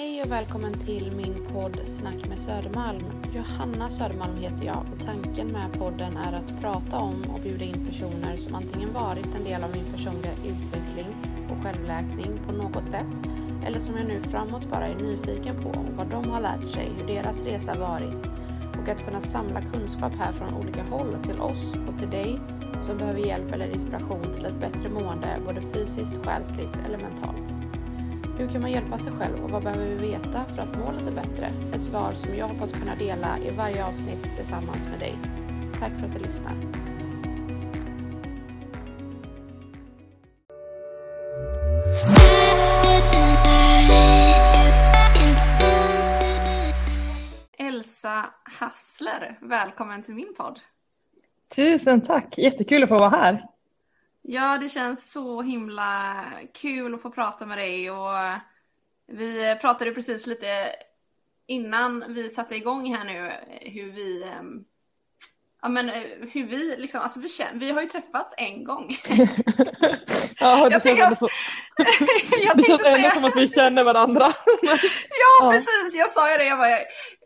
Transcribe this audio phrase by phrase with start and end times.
[0.00, 3.04] Hej och välkommen till min podd Snack med Södermalm.
[3.34, 7.86] Johanna Södermalm heter jag och tanken med podden är att prata om och bjuda in
[7.86, 11.06] personer som antingen varit en del av min personliga utveckling
[11.50, 13.20] och självläkning på något sätt
[13.66, 17.06] eller som jag nu framåt bara är nyfiken på vad de har lärt sig, hur
[17.06, 18.26] deras resa varit
[18.82, 22.40] och att kunna samla kunskap här från olika håll till oss och till dig
[22.82, 27.69] som behöver hjälp eller inspiration till ett bättre mående både fysiskt, själsligt eller mentalt.
[28.40, 31.10] Hur kan man hjälpa sig själv och vad behöver vi veta för att må lite
[31.10, 31.46] bättre?
[31.74, 35.18] Ett svar som jag hoppas kunna dela i varje avsnitt tillsammans med dig.
[35.80, 36.52] Tack för att du lyssnar.
[47.58, 50.60] Elsa Hassler, välkommen till min podd.
[51.56, 53.46] Tusen tack, jättekul att få vara här.
[54.22, 56.24] Ja, det känns så himla
[56.54, 58.14] kul att få prata med dig och
[59.06, 60.72] vi pratade precis lite
[61.46, 63.32] innan vi satte igång här nu
[63.70, 64.64] hur vi ehm,
[65.62, 65.88] Ja men
[66.32, 68.88] hur vi liksom, alltså vi, känner, vi har ju träffats en gång.
[70.40, 71.28] ja, det jag känns ändå, så,
[72.44, 74.34] jag det känns ändå som att vi känner varandra.
[74.62, 74.78] ja,
[75.40, 76.68] ja, precis, jag sa ju det, jag bara,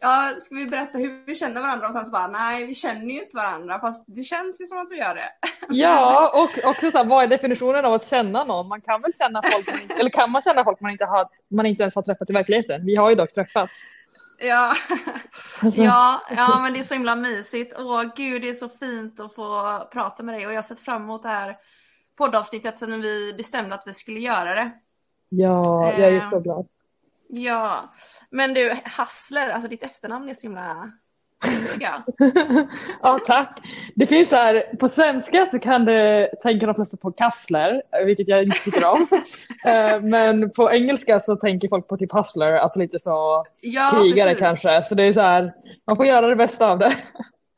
[0.01, 1.89] ja, ska vi berätta hur vi känner varandra?
[1.89, 4.79] Och sen så bara, nej vi känner ju inte varandra, fast det känns ju som
[4.79, 5.29] att vi gör det.
[5.69, 8.69] ja, och också så här, vad är definitionen av att känna någon?
[8.69, 11.29] Man kan väl känna folk, man inte, eller kan man känna folk man inte, har,
[11.51, 12.87] man inte ens har träffat i verkligheten?
[12.87, 13.73] Vi har ju dock träffats.
[14.39, 14.75] Ja.
[15.63, 17.75] ja, ja, men det är så himla mysigt.
[17.79, 20.81] Åh gud, det är så fint att få prata med dig och jag har sett
[20.81, 21.57] fram emot det här
[22.17, 24.71] poddavsnittet sedan vi bestämde att vi skulle göra det.
[25.29, 26.69] Ja, jag är så glad.
[27.29, 27.95] Ja,
[28.31, 30.93] men du Hassler, alltså ditt efternamn är så himla
[33.03, 33.59] ja, tack.
[33.95, 38.28] Det finns så här, på svenska så kan det tänka de flesta på kassler, vilket
[38.28, 39.06] jag inte tycker om.
[39.65, 44.28] Eh, men på engelska så tänker folk på typ hustler, alltså lite så ja, krigare
[44.28, 44.39] precis.
[44.39, 44.83] kanske.
[44.84, 45.53] Så det är så här,
[45.87, 46.97] man får göra det bästa av det.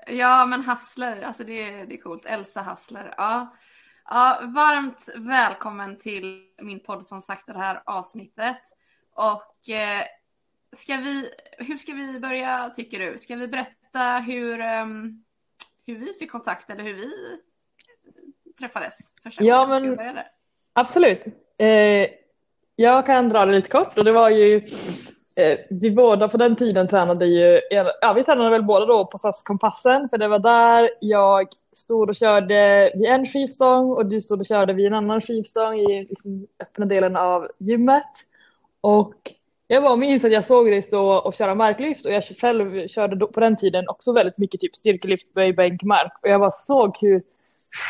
[0.06, 2.24] Ja, men hustler, alltså det, det är coolt.
[2.24, 3.14] Elsa Hustler.
[3.16, 3.54] Ja.
[4.10, 8.58] ja, varmt välkommen till min podd som sagt det här avsnittet.
[9.14, 10.02] Och eh,
[10.72, 13.18] ska vi, hur ska vi börja tycker du?
[13.18, 15.24] Ska vi berätta hur, um,
[15.86, 17.10] hur vi fick kontakt eller hur vi
[18.58, 19.66] träffades första ja?
[19.66, 20.18] Men,
[20.72, 21.24] absolut.
[21.58, 22.08] Eh,
[22.76, 24.56] jag kan dra det lite kort och det var ju
[25.36, 27.60] eh, vi båda på den tiden tränade ju,
[28.00, 32.08] ja vi tränade väl båda då på SAS Kompassen för det var där jag stod
[32.08, 36.06] och körde vid en skivstång och du stod och körde vid en annan skivstång i
[36.08, 38.12] liksom, öppna delen av gymmet.
[38.80, 39.14] Och
[39.66, 43.26] jag bara minns att jag såg dig stå och köra marklyft och jag själv körde
[43.26, 46.12] på den tiden också väldigt mycket typ styrkelyft, böj, bänk, mark.
[46.22, 47.22] Och jag bara såg hur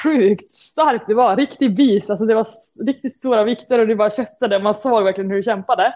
[0.02, 2.46] sjukt starkt det var, riktig bis, alltså det var
[2.86, 5.94] riktigt stora vikter och det bara köttade, man såg verkligen hur du kämpade.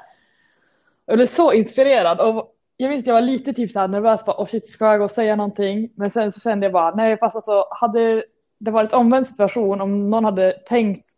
[1.06, 2.20] Jag blev så inspirerad.
[2.20, 4.98] Och jag minns att jag var lite typ såhär nervös, bara, oh shit ska jag
[4.98, 5.90] gå och säga någonting?
[5.94, 8.24] Men sen så kände jag bara, nej fast alltså hade
[8.58, 11.09] det varit omvänd situation om någon hade tänkt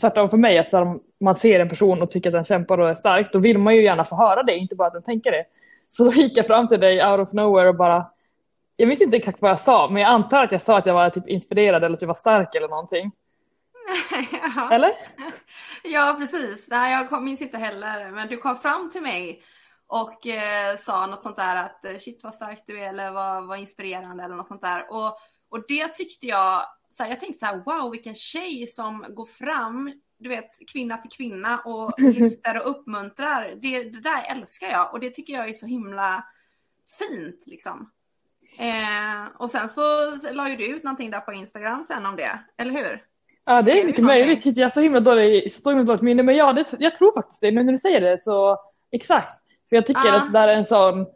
[0.00, 0.72] tvärtom för mig att
[1.20, 3.76] man ser en person och tycker att den kämpar och är stark, då vill man
[3.76, 5.44] ju gärna få höra det, inte bara att den tänker det.
[5.88, 8.06] Så då gick jag fram till dig out of nowhere och bara,
[8.76, 10.94] jag minns inte exakt vad jag sa, men jag antar att jag sa att jag
[10.94, 13.12] var typ inspirerad eller att jag var stark eller någonting.
[14.56, 14.70] ja.
[14.72, 14.92] Eller?
[15.84, 16.68] Ja, precis.
[16.70, 19.42] Nej, jag minns inte heller, men du kom fram till mig
[19.86, 23.46] och eh, sa något sånt där att eh, shit vad stark du är eller vad,
[23.46, 24.86] vad inspirerande eller något sånt där.
[24.90, 25.18] Och,
[25.50, 29.26] och det tyckte jag så här, jag tänkte så här, wow vilken tjej som går
[29.26, 33.58] fram, du vet kvinna till kvinna och lyfter och uppmuntrar.
[33.62, 36.24] Det, det där älskar jag och det tycker jag är så himla
[36.98, 37.90] fint liksom.
[38.58, 39.80] Eh, och sen så
[40.32, 43.04] la ju du ut någonting där på Instagram sen om det, eller hur?
[43.44, 46.36] Ja det är mycket möjligt, jag har så himla dåligt, så himla dåligt minne men
[46.36, 48.58] ja det, jag tror faktiskt det, nu när du säger det så
[48.90, 49.42] exakt.
[49.68, 50.16] För jag tycker ah.
[50.16, 51.06] att det där är en sån,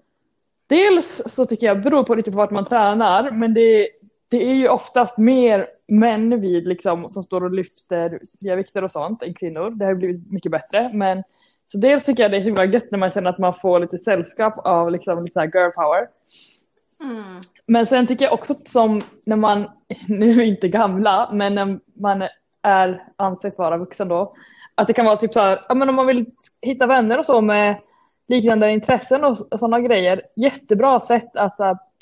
[0.66, 3.88] dels så tycker jag beror på lite på vart man tränar men det,
[4.38, 8.91] det är ju oftast mer män vid liksom, som står och lyfter fria vikter och
[8.91, 9.70] sånt än kvinnor.
[9.70, 10.91] Det har blivit mycket bättre.
[10.92, 11.22] Men,
[11.66, 13.98] så dels tycker jag det är himla gött när man känner att man får lite
[13.98, 16.09] sällskap av liksom, lite så här girl power.
[17.00, 17.41] Mm.
[17.66, 19.71] Men sen tycker jag också som när man,
[20.09, 22.28] nu är vi inte gamla, men när man
[22.62, 24.34] är ansett vara vuxen då,
[24.74, 26.27] att det kan vara typ så här, ja men om man vill
[26.62, 27.77] hitta vänner och så med
[28.28, 31.56] liknande intressen och, sådana grejer, jättebra sätt att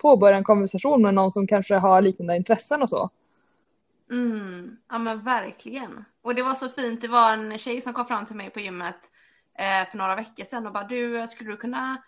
[0.05, 3.11] påbörja en konversation med någon som kanske har liknande intressen och så.
[4.11, 6.05] Mm, ja men verkligen.
[6.23, 8.61] Och det var så fint, det var en tjej som kom fram till mig på
[8.61, 9.01] gymmet
[9.59, 12.03] eh, för några veckor sedan och bara du, skulle du kunna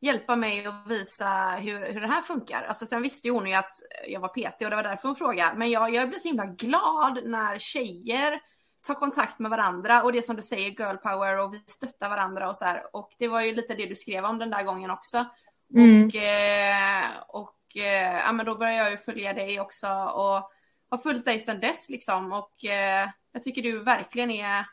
[0.00, 2.62] hjälpa mig att visa hur, hur det här funkar?
[2.62, 3.70] Alltså sen visste ju hon ju att
[4.08, 5.58] jag var PT och det var därför hon frågade.
[5.58, 8.40] Men jag, jag blev så himla glad när tjejer
[8.86, 12.48] tar kontakt med varandra och det som du säger girl power och vi stöttar varandra
[12.48, 12.96] och så här.
[12.96, 15.26] Och det var ju lite det du skrev om den där gången också.
[15.74, 16.06] Mm.
[16.06, 20.50] Och, eh, och eh, ja, men då började jag ju följa dig också och
[20.88, 22.32] har följt dig sedan dess liksom.
[22.32, 24.66] Och eh, jag tycker du verkligen är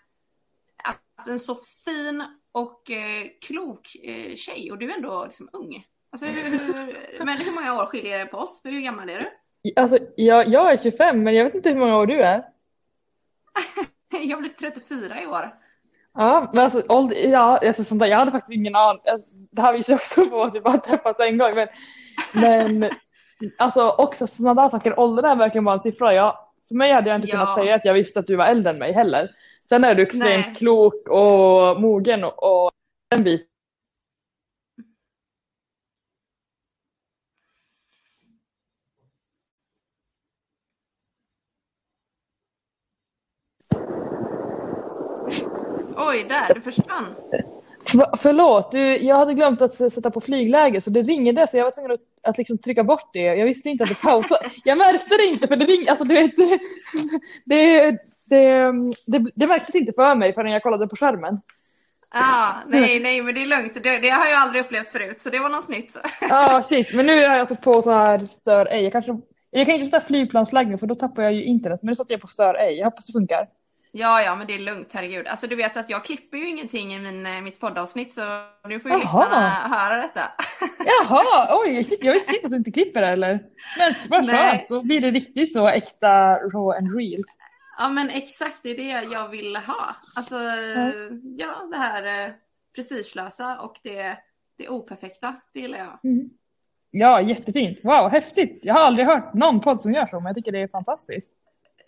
[0.84, 1.56] alltså, en så
[1.86, 2.92] fin och
[3.42, 5.86] klok eh, tjej och du är ändå liksom ung.
[6.12, 8.62] Alltså, hur, men hur många år skiljer det på oss?
[8.62, 9.30] För hur gammal är du?
[9.76, 12.44] Alltså, jag, jag är 25 men jag vet inte hur många år du är.
[14.10, 15.56] jag blev 34 i år.
[16.14, 19.02] Ja, men alltså, ålder, ja, alltså, sånt där, jag hade faktiskt ingen aning.
[19.12, 21.56] Alltså, det här visar också på att vi bara träffats en gång.
[21.56, 21.68] Men,
[22.34, 22.92] men
[23.58, 26.14] alltså också sådana där saker, åldern är verkligen bara en siffra.
[26.14, 27.32] Jag, för mig hade jag inte ja.
[27.32, 29.30] kunnat säga att jag visste att du var äldre än mig heller.
[29.70, 30.56] Sen är du extremt Nej.
[30.56, 32.72] klok och mogen och, och
[33.16, 33.49] en bit.
[46.00, 47.16] Oj, där, du försvann.
[48.18, 51.72] Förlåt, du, jag hade glömt att sätta på flygläge så det ringde så jag var
[51.72, 53.20] tvungen att, att liksom trycka bort det.
[53.20, 54.50] Jag visste inte att det pausade.
[54.64, 56.60] Jag märkte det inte för det ringde, alltså du vet, det,
[57.46, 57.92] det,
[58.30, 58.72] det,
[59.08, 61.42] det, det märktes inte för mig förrän jag kollade på skärmen.
[62.12, 63.74] Ah, nej, nej, men det är lugnt.
[63.84, 65.98] Det, det, har jag aldrig upplevt förut, så det var något nytt.
[66.22, 66.94] Ja, ah, shit.
[66.94, 68.84] Men nu är jag alltså på så här stör ej.
[68.84, 69.18] Jag, kanske,
[69.52, 71.80] jag kan inte sätta flygplansflagg för då tappar jag ju internet.
[71.84, 72.78] Men nu satte jag på stör ej.
[72.78, 73.48] Jag hoppas det funkar.
[73.92, 75.28] Ja, ja, men det är lugnt, herregud.
[75.28, 78.22] Alltså du vet att jag klipper ju ingenting i min, eh, mitt poddavsnitt så
[78.68, 79.02] nu får ju Jaha.
[79.02, 80.22] lyssnarna höra detta.
[80.86, 83.40] Jaha, oj, shit, jag visste inte att du inte klipper det eller.
[83.78, 87.24] Men vad skönt, då blir det riktigt så äkta, raw and real.
[87.78, 89.96] Ja men exakt, det är det jag vill ha.
[90.16, 91.22] Alltså mm.
[91.38, 92.34] ja, det här eh,
[92.76, 94.18] prestigelösa och det,
[94.58, 96.00] det operfekta, det gillar jag.
[96.04, 96.30] Mm.
[96.92, 97.80] Ja, jättefint.
[97.84, 98.60] Wow, häftigt.
[98.64, 101.39] Jag har aldrig hört någon podd som gör så, men jag tycker det är fantastiskt.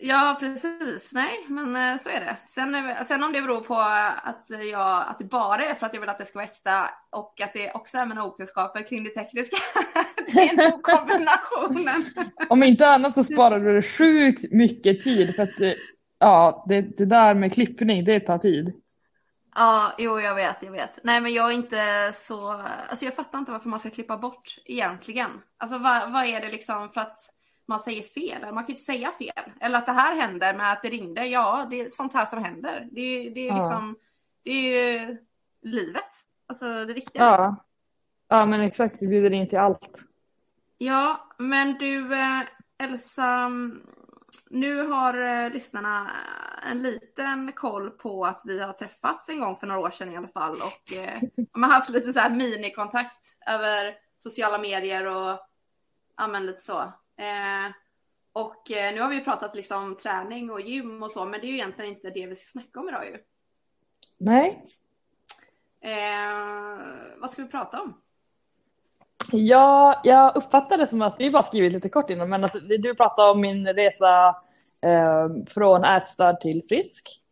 [0.04, 1.12] Ja, precis.
[1.12, 2.36] Nej, men eh, så är det.
[2.46, 3.74] Sen, sen om det beror på
[4.22, 6.90] att, jag, att det bara är för att jag vill att det ska vara äkta
[7.10, 9.56] och att det också är mina okunskaper kring det tekniska.
[10.32, 12.04] det är nog kombinationen.
[12.48, 15.72] om inte annat så sparar du sjukt mycket tid för att eh,
[16.18, 18.72] ja, det, det där med klippning, det tar tid.
[19.54, 20.98] Ja, jo jag vet, jag vet.
[21.04, 24.58] Nej men jag är inte så, alltså jag fattar inte varför man ska klippa bort
[24.64, 25.30] egentligen.
[25.58, 27.18] Alltså vad, vad är det liksom för att
[27.66, 28.40] man säger fel.
[28.40, 29.52] Man kan ju inte säga fel.
[29.60, 31.26] Eller att det här händer med att det ringde.
[31.26, 32.88] Ja, det är sånt här som händer.
[32.90, 33.56] Det, det är ja.
[33.56, 33.96] liksom,
[34.42, 35.16] det är ju
[35.62, 36.10] livet.
[36.46, 37.22] Alltså det riktiga.
[37.22, 37.56] Ja,
[38.28, 39.02] ja men exakt.
[39.02, 40.02] Vi bjuder in till allt.
[40.78, 42.42] Ja, men du eh,
[42.78, 43.50] Elsa,
[44.50, 46.10] nu har eh, lyssnarna
[46.70, 50.16] en liten koll på att vi har träffats en gång för några år sedan i
[50.16, 51.18] alla fall och eh,
[51.54, 55.38] man har haft lite så här minikontakt över sociala medier och
[56.16, 56.92] ja men lite så.
[57.16, 57.72] Eh,
[58.32, 61.48] och eh, nu har vi pratat liksom träning och gym och så, men det är
[61.48, 63.18] ju egentligen inte det vi ska snacka om idag ju.
[64.18, 64.64] Nej.
[65.80, 66.78] Eh,
[67.18, 68.00] vad ska vi prata om?
[69.32, 72.94] Ja, jag uppfattade det som att vi bara skrivit lite kort innan, men alltså, du
[72.94, 74.36] pratade om min resa
[74.80, 77.22] eh, från ätstörd till frisk.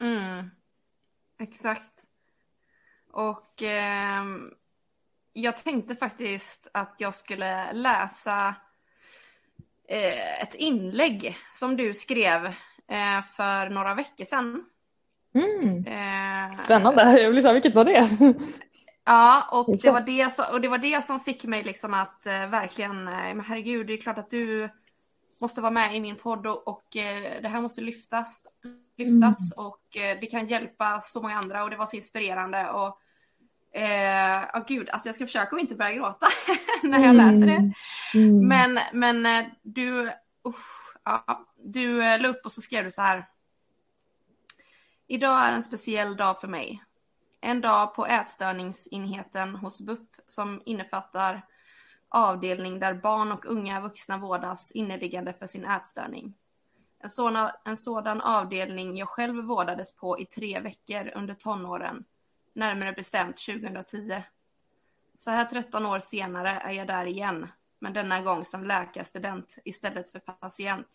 [0.00, 0.50] Mm,
[1.38, 2.04] exakt.
[3.12, 4.24] Och eh,
[5.32, 8.54] jag tänkte faktiskt att jag skulle läsa
[9.88, 12.46] ett inlägg som du skrev
[12.88, 14.64] eh, för några veckor sedan.
[15.34, 15.86] Mm.
[15.86, 18.10] Eh, Spännande, jag vill säga vilket var det?
[19.06, 22.26] Ja, och det, var det, som, och det var det som fick mig liksom att
[22.26, 24.68] eh, verkligen, eh, men herregud, det är klart att du
[25.40, 28.42] måste vara med i min podd och, och eh, det här måste lyftas,
[28.96, 29.66] lyftas mm.
[29.66, 32.98] och eh, det kan hjälpa så många andra och det var så inspirerande och
[33.74, 36.26] Eh, oh gud, alltså jag ska försöka att inte börja gråta
[36.82, 37.16] när jag mm.
[37.16, 37.72] läser det.
[38.18, 38.48] Mm.
[38.48, 40.12] Men, men eh, du,
[40.48, 43.28] usch, ja, du eh, la upp och så skrev du så här.
[45.06, 46.82] Idag är en speciell dag för mig.
[47.40, 51.42] En dag på ätstörningsenheten hos BUP som innefattar
[52.08, 56.34] avdelning där barn och unga vuxna vårdas inneliggande för sin ätstörning.
[56.98, 62.04] En sådan, en sådan avdelning jag själv vårdades på i tre veckor under tonåren
[62.54, 64.22] närmare bestämt 2010.
[65.18, 70.08] Så här 13 år senare är jag där igen, men denna gång som läkarstudent istället
[70.08, 70.88] för patient.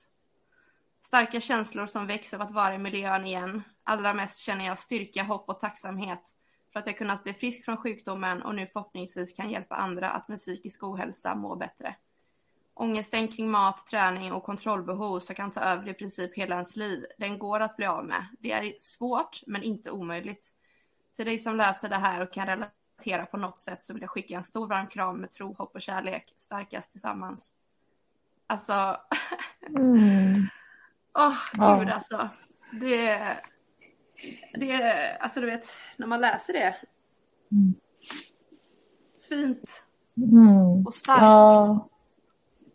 [1.02, 3.64] Starka känslor som väcks av att vara i miljön igen.
[3.84, 6.36] Allra mest känner jag styrka, hopp och tacksamhet
[6.74, 10.28] för att jag kunnat bli frisk från sjukdomen och nu förhoppningsvis kan hjälpa andra att
[10.28, 11.96] med psykisk ohälsa må bättre.
[12.74, 17.06] Ångesten kring mat, träning och kontrollbehov som kan ta över i princip hela ens liv,
[17.18, 18.26] den går att bli av med.
[18.40, 20.54] Det är svårt, men inte omöjligt.
[21.20, 24.10] Till dig som läser det här och kan relatera på något sätt så vill jag
[24.10, 26.34] skicka en stor varm kram med tro, hopp och kärlek.
[26.38, 27.54] Starkast tillsammans.
[28.48, 28.98] Alltså.
[29.68, 30.34] mm.
[31.14, 32.30] oh, gud alltså.
[32.72, 33.20] Det,
[34.54, 35.66] det, alltså du vet,
[35.98, 36.76] när man läser det.
[37.52, 37.74] Mm.
[39.30, 39.84] Fint
[40.18, 40.86] Mm.
[40.86, 41.22] och starkt.
[41.22, 41.90] Ja.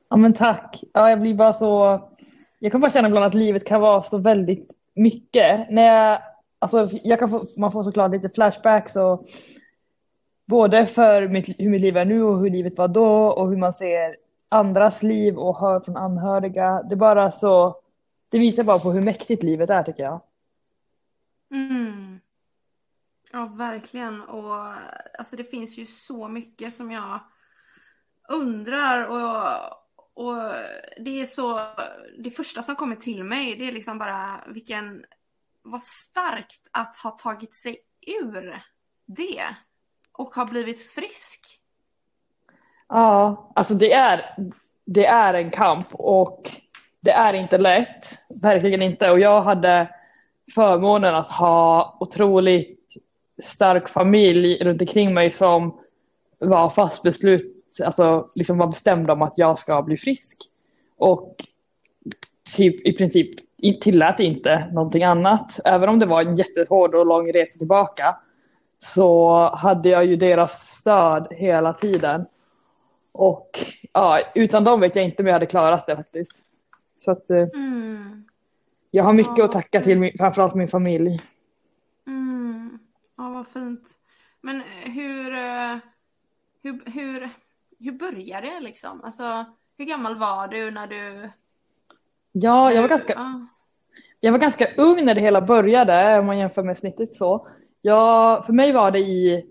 [0.08, 0.82] ja, men tack.
[0.92, 2.00] Ja, jag blir bara så...
[2.58, 5.70] Jag kan bara känna ibland att livet kan vara så väldigt mycket.
[5.70, 6.22] När jag,
[6.64, 9.24] alltså, jag kan få, man får såklart lite flashbacks och
[10.46, 13.56] både för mitt, hur mitt liv är nu och hur livet var då och hur
[13.56, 14.16] man ser
[14.48, 16.82] andras liv och hör från anhöriga.
[16.82, 17.80] Det är bara så...
[18.28, 20.20] Det visar bara på hur mäktigt livet är tycker jag.
[21.50, 22.20] Mm.
[23.32, 24.22] Ja, verkligen.
[24.22, 24.74] Och
[25.18, 27.20] alltså det finns ju så mycket som jag
[28.28, 29.56] undrar och,
[30.14, 30.52] och
[30.98, 31.60] det är så,
[32.18, 35.04] det första som kommer till mig det är liksom bara vilken,
[35.64, 37.76] vad starkt att ha tagit sig
[38.22, 38.62] ur
[39.06, 39.44] det
[40.12, 41.60] och ha blivit frisk.
[42.88, 44.36] Ja, alltså det är,
[44.84, 46.50] det är en kamp och
[47.00, 48.18] det är inte lätt.
[48.42, 49.10] Verkligen inte.
[49.10, 49.88] Och jag hade
[50.54, 52.92] förmånen att ha otroligt
[53.42, 55.80] stark familj runt omkring mig som
[56.38, 60.38] var fast beslut, alltså liksom var bestämd om att jag ska bli frisk.
[60.96, 61.44] Och
[62.56, 63.30] typ i princip
[63.72, 65.60] tillät inte någonting annat.
[65.64, 68.16] Även om det var en jättehård och lång resa tillbaka
[68.78, 72.26] så hade jag ju deras stöd hela tiden.
[73.14, 73.50] Och
[73.92, 76.44] ja, utan dem vet jag inte om jag hade klarat det faktiskt.
[76.96, 78.24] Så att eh, Mm.
[78.90, 81.20] jag har mycket Ja, att tacka till min, framförallt min familj.
[82.06, 82.78] Mm.
[83.16, 83.88] Ja, vad fint.
[84.40, 85.76] Men hur, eh,
[86.62, 87.30] hur, hur,
[87.78, 89.04] hur började det liksom?
[89.04, 89.44] Alltså,
[89.78, 91.30] hur gammal var du när du...
[92.36, 93.40] Ja, jag var när- ganska Ja.
[94.20, 97.48] Jag var ganska ung när det hela började om man jämför med snittet så.
[97.82, 99.44] Jag, för mig var det i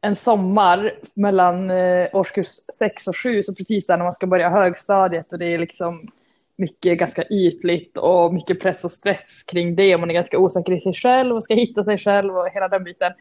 [0.00, 4.50] en sommar mellan eh, årskurs 6 och 7, så precis där när man ska börja
[4.50, 6.08] högstadiet och det är liksom
[6.56, 9.96] mycket ganska ytligt och mycket press och stress kring det.
[9.98, 12.84] Man är ganska osäker i sig själv och ska hitta sig själv och hela den
[12.84, 13.12] biten.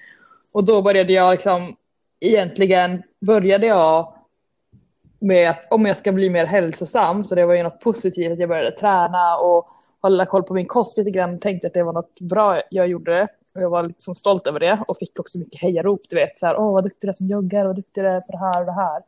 [0.52, 1.76] Och då började jag liksom,
[2.20, 4.14] egentligen började jag
[5.24, 8.40] med att om jag ska bli mer hälsosam, så det var ju något positivt att
[8.40, 9.68] jag började träna och
[10.02, 12.88] hålla koll på min kost lite grann och tänkte att det var något bra jag
[12.88, 13.28] gjorde.
[13.56, 16.46] Och jag var liksom stolt över det och fick också mycket hejarop, du vet så
[16.46, 18.60] här, åh vad duktig du är som joggar, vad duktig du är på det här
[18.60, 19.02] och det här.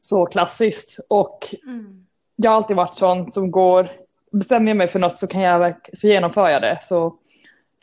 [0.00, 2.06] Så klassiskt och Mm.
[2.36, 3.90] jag har alltid varit sån som går,
[4.32, 6.78] bestämmer jag mig för något så kan jag så genomför jag det.
[6.82, 7.16] Så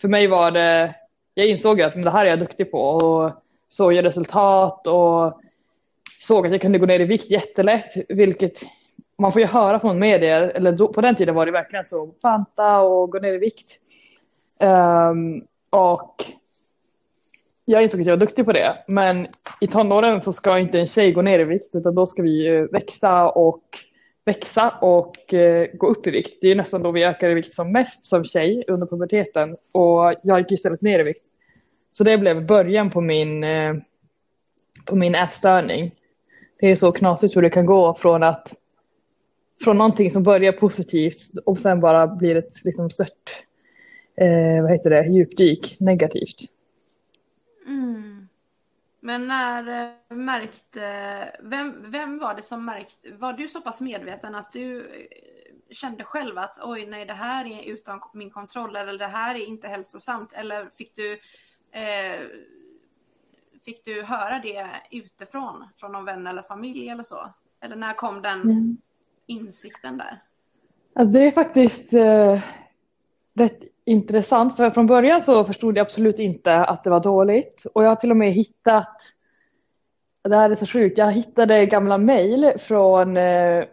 [0.02, 0.96] för mig var det,
[1.34, 3.32] jag insåg att men det här är jag duktig på och
[3.68, 5.42] såg jag resultat och
[6.20, 8.62] såg att jag kunde gå ner i vikt jättelätt, vilket
[9.18, 12.14] man får ju höra från medier, eller då, på den tiden var det verkligen så,
[12.22, 13.78] fanta och gå ner i vikt.
[14.60, 16.26] Um, och
[17.66, 19.28] jag insåg att jag var duktig på det, men
[19.62, 22.44] i tonåren så ska inte en tjej gå ner i vikt, utan då ska vi
[22.46, 23.64] ju växa och
[24.26, 26.38] växa och eh, gå upp i vikt.
[26.42, 30.14] Det är nästan då vi ökar i vikt som mest som tjej under puberteten och
[30.24, 31.26] jag gick istället ner i vikt.
[31.90, 33.76] Så det blev början på min, eh,
[34.86, 35.92] på min ätstörning.
[36.60, 38.56] Det är så knasigt hur det kan gå från att
[39.64, 43.46] från någonting som börjar positivt och sen bara blir ett liksom stört,
[44.16, 46.42] eh, vad heter det, djupdyk negativt.
[47.68, 48.28] Mm.
[49.00, 54.36] Men när eh, märkte, vem, vem var det som märkte, var du så pass medveten
[54.36, 54.86] att du eh,
[55.72, 59.46] kände själv att oj nej det här är utan min kontroll eller det här är
[59.46, 61.14] inte hälsosamt eller fick du
[61.72, 62.22] eh,
[63.68, 67.34] fick du höra det utifrån från någon vän eller familj eller så?
[67.62, 68.78] Eller när kom den Mm.
[69.26, 70.22] insikten där?
[70.96, 72.40] Alltså det är faktiskt eh,
[73.34, 77.84] rätt intressant för från början så förstod jag absolut inte att det var dåligt och
[77.84, 79.02] jag har till och med hittat,
[80.24, 83.66] det här är så sjukt, jag hittade gamla mejl från eh,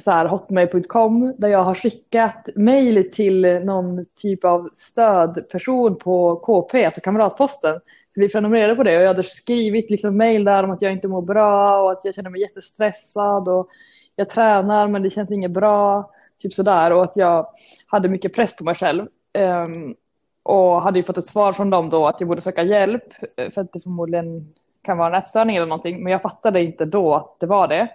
[0.00, 6.84] så här hotmail.com där jag har skickat mejl till någon typ av stödperson på KP,
[6.84, 7.80] alltså Kamratposten.
[8.16, 11.08] Vi prenumererade på det och jag hade skrivit liksom mejl där om att jag inte
[11.08, 13.68] mår bra och att jag känner mig jättestressad och
[14.16, 16.10] jag tränar men det känns inget bra,
[16.42, 17.46] typ sådär och att jag
[17.86, 19.06] hade mycket press på mig själv.
[19.38, 19.94] Um,
[20.42, 23.04] och hade ju fått ett svar från dem då att jag borde söka hjälp
[23.36, 26.84] eh, för att det förmodligen kan vara en ätstörning eller någonting men jag fattade inte
[26.84, 27.88] då att det var det.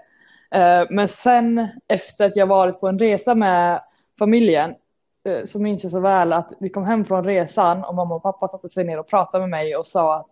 [0.51, 3.81] Ehm, men sen efter att jag varit på en resa med
[4.19, 4.75] familjen
[5.23, 8.23] Eh, så minns jag så väl att vi kom hem från resan och mamma och
[8.23, 10.29] pappa satte sig ner och pratade med mig och sa att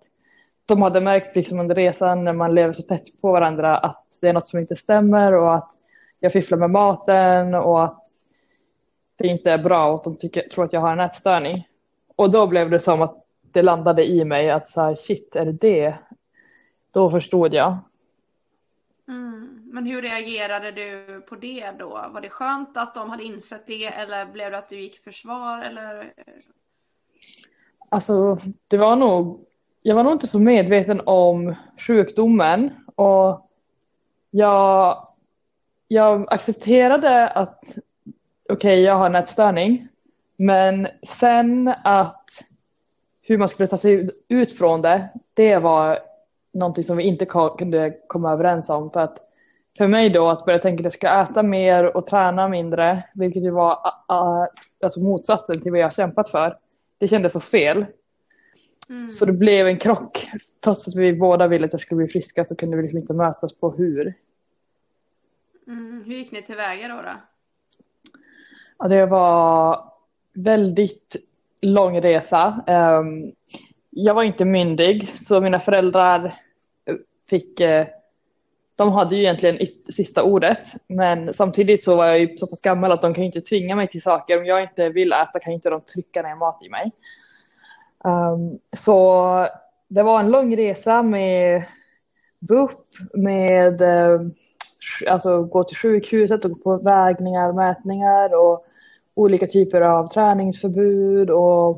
[0.65, 4.27] de hade märkt liksom under resan när man lever så tätt på varandra att det
[4.27, 5.71] är något som inte stämmer och att
[6.19, 8.05] jag fifflar med maten och att
[9.15, 11.67] det inte är bra och att de tycker, tror att jag har en ätstörning.
[12.15, 15.45] Och då blev det som att det landade i mig att så här, shit, är
[15.45, 15.95] det det?
[16.91, 17.77] Då förstod jag.
[19.07, 19.58] Mm.
[19.71, 21.89] Men hur reagerade du på det då?
[21.89, 25.01] Var det skönt att de hade insett det eller blev det att du gick i
[25.01, 26.13] försvar eller?
[27.89, 29.45] Alltså, det var nog,
[29.81, 33.49] jag var nog inte så medveten om sjukdomen och
[34.31, 35.07] jag,
[35.87, 37.83] jag accepterade att okej,
[38.53, 39.87] okay, jag har en ätstörning,
[40.35, 42.29] men sen att
[43.21, 45.99] hur man skulle ta sig ut från det, det var
[46.53, 47.25] någonting som vi inte
[47.57, 49.28] kunde komma överens om för att
[49.79, 53.43] för mig då att börja tänka att jag ska äta mer och träna mindre, vilket
[53.43, 53.71] ju var
[54.11, 54.45] uh,
[54.83, 56.57] alltså motsatsen till vad jag kämpat för.
[56.97, 57.85] Det kändes så fel.
[58.89, 59.07] Mm.
[59.07, 60.29] Så det blev en krock.
[60.63, 63.13] Trots att vi båda ville att jag skulle bli friska så kunde vi liksom inte
[63.13, 64.13] mötas på hur.
[65.67, 66.03] Mm.
[66.05, 67.01] Hur gick ni tillväga då?
[67.01, 67.15] då?
[68.79, 69.83] Ja, det var
[70.33, 71.15] väldigt
[71.61, 72.63] lång resa.
[72.67, 73.31] Um,
[73.89, 76.35] jag var inte myndig så mina föräldrar
[77.29, 77.85] fick uh,
[78.79, 82.91] de hade ju egentligen sista ordet, men samtidigt så var jag ju så pass gammal
[82.91, 84.39] att de kan inte tvinga mig till saker.
[84.39, 86.91] Om jag inte vill äta kan inte de trycka ner mat i mig.
[88.03, 89.47] Um, så
[89.87, 91.63] det var en lång resa med
[92.39, 92.71] BUP,
[93.13, 94.21] med uh,
[95.07, 98.65] alltså gå till sjukhuset och gå på vägningar, mätningar och
[99.13, 101.69] olika typer av träningsförbud och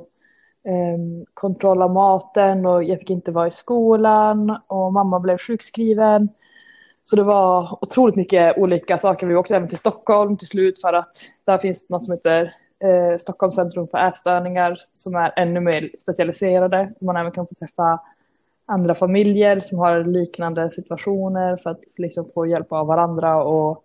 [0.68, 6.30] um, kontroll av maten och jag fick inte vara i skolan och mamma blev sjukskriven.
[7.04, 9.28] Så det var otroligt mycket olika saker.
[9.28, 13.18] Vi åkte även till Stockholm till slut för att där finns något som heter eh,
[13.18, 16.94] Stockholms centrum för ätstörningar som är ännu mer specialiserade.
[17.02, 18.00] Man även kan få träffa
[18.66, 23.84] andra familjer som har liknande situationer för att liksom få hjälp av varandra och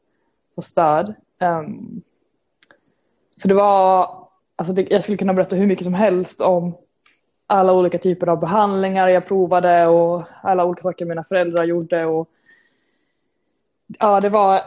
[0.54, 1.14] få stöd.
[1.40, 2.02] Um,
[3.37, 4.11] så det var,
[4.56, 6.76] alltså det, jag skulle kunna berätta hur mycket som helst om
[7.46, 12.28] alla olika typer av behandlingar jag provade och alla olika saker mina föräldrar gjorde och
[13.87, 14.61] ja, det var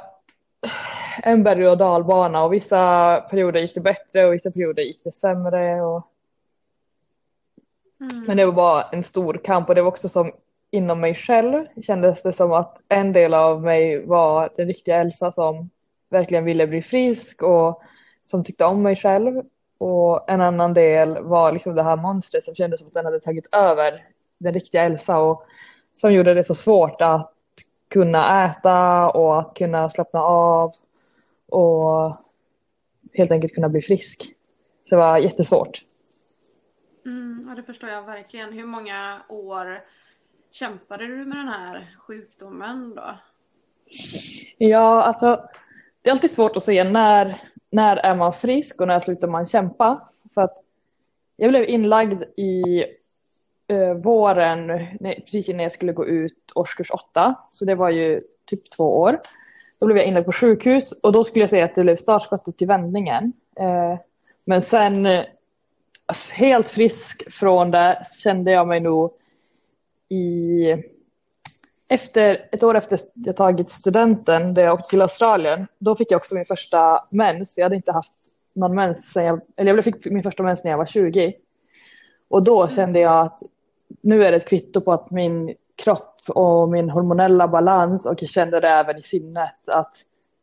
[1.23, 5.11] en berg och dalbana och vissa perioder gick det bättre och vissa perioder gick det
[5.11, 5.81] sämre.
[5.81, 6.07] Och...
[8.01, 8.23] Mm.
[8.27, 10.31] Men det var bara en stor kamp och det var också som
[10.71, 15.31] inom mig själv kändes det som att en del av mig var den riktiga Elsa
[15.31, 15.69] som
[16.09, 17.81] verkligen ville bli frisk och
[18.23, 19.41] som tyckte om mig själv.
[19.77, 23.19] Och en annan del var liksom det här monstret som kändes som att den hade
[23.19, 24.03] tagit över
[24.37, 25.43] den riktiga Elsa och
[25.95, 27.38] som gjorde det så svårt att
[27.89, 30.71] kunna äta och att kunna slappna av
[31.47, 32.15] och
[33.13, 34.33] helt enkelt kunna bli frisk.
[34.81, 35.81] Så det var jättesvårt.
[37.05, 38.53] Mm, ja, det förstår jag verkligen.
[38.53, 39.83] Hur många år
[40.51, 43.17] kämpade du med den här sjukdomen då?
[44.57, 45.49] Ja, alltså
[46.01, 49.47] det är alltid svårt att säga när, när är man frisk och när slutar man
[49.47, 50.07] kämpa.
[50.33, 50.63] Så att
[51.35, 52.85] jag blev inlagd i
[53.69, 58.69] eh, våren, precis innan jag skulle gå ut årskurs åtta, så det var ju typ
[58.69, 59.19] två år.
[59.79, 62.57] Då blev jag inlagd på sjukhus och då skulle jag säga att det blev startskottet
[62.57, 63.33] till vändningen.
[63.59, 63.99] Eh,
[64.45, 65.25] men sen eh,
[66.33, 69.11] helt frisk från det kände jag mig nog
[70.09, 70.75] i
[71.87, 76.17] efter, ett år efter jag tagit studenten, där jag åkte till Australien, då fick jag
[76.17, 77.57] också min första mens.
[77.57, 78.19] Jag hade inte haft
[78.53, 81.33] någon mens sen jag, eller jag fick min första mens när jag var 20.
[82.27, 83.39] Och då kände jag att
[84.01, 88.29] nu är det ett kvitto på att min kropp och min hormonella balans och jag
[88.29, 89.95] kände det även i sinnet att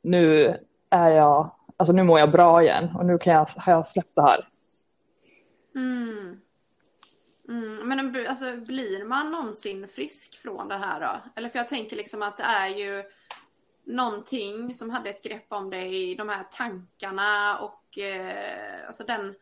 [0.02, 0.56] nu
[0.90, 4.14] är jag, alltså nu mår jag bra igen och nu kan jag, har jag släppt
[4.14, 4.48] det här.
[5.74, 6.40] Mm.
[7.48, 11.30] Mm, men alltså, blir man någonsin frisk från det här då?
[11.34, 13.04] Eller för jag tänker liksom att det är ju
[13.84, 19.34] någonting som hade ett grepp om dig, de här tankarna och eh, alltså den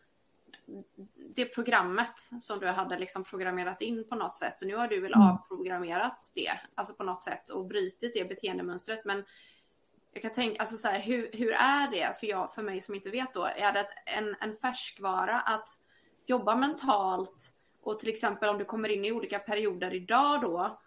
[1.37, 4.59] det programmet som du hade liksom programmerat in på något sätt.
[4.59, 5.27] Så nu har du väl mm.
[5.27, 9.05] avprogrammerat det, alltså på något sätt och brutit det beteendemönstret.
[9.05, 9.25] Men
[10.13, 12.95] jag kan tänka, alltså så här, hur, hur är det för, jag, för mig som
[12.95, 13.45] inte vet då?
[13.45, 15.69] Är det en, en färskvara att
[16.27, 20.79] jobba mentalt och till exempel om du kommer in i olika perioder idag då,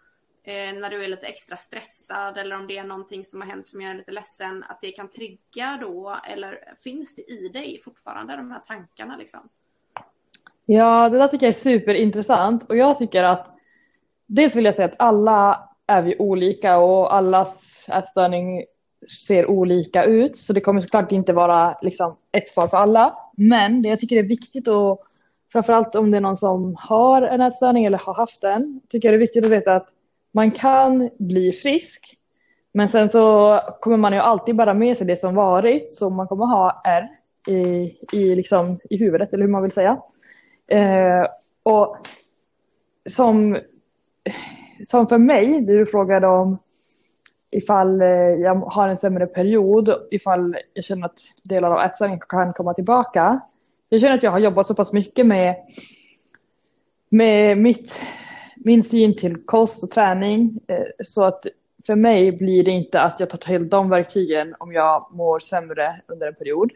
[0.42, 3.66] eh, när du är lite extra stressad eller om det är någonting som har hänt
[3.66, 6.20] som gör dig lite ledsen, att det kan trigga då?
[6.28, 9.48] Eller finns det i dig fortfarande de här tankarna liksom?
[10.70, 13.46] Ja, det där tycker jag är superintressant och jag tycker att
[14.26, 18.64] dels vill jag säga att alla är vi olika och allas ätstörning
[19.26, 23.18] ser olika ut så det kommer såklart inte vara liksom ett svar för alla.
[23.36, 25.02] Men det jag tycker är viktigt och
[25.52, 29.12] framförallt om det är någon som har en ätstörning eller har haft en tycker jag
[29.12, 29.88] det är viktigt att veta att
[30.32, 32.18] man kan bli frisk
[32.72, 36.28] men sen så kommer man ju alltid bara med sig det som varit så man
[36.28, 37.08] kommer ha R
[37.48, 39.98] i, i, liksom, i huvudet eller hur man vill säga.
[40.68, 41.26] Eh,
[41.62, 41.96] och
[43.10, 43.58] som,
[44.84, 46.58] som för mig, det du frågade om
[47.50, 52.52] ifall eh, jag har en sämre period, ifall jag känner att delar av ätstörningen kan
[52.52, 53.40] komma tillbaka.
[53.88, 55.56] Jag känner att jag har jobbat så pass mycket med,
[57.08, 58.00] med mitt,
[58.56, 61.46] min syn till kost och träning eh, så att
[61.86, 66.00] för mig blir det inte att jag tar till de verktygen om jag mår sämre
[66.06, 66.72] under en period.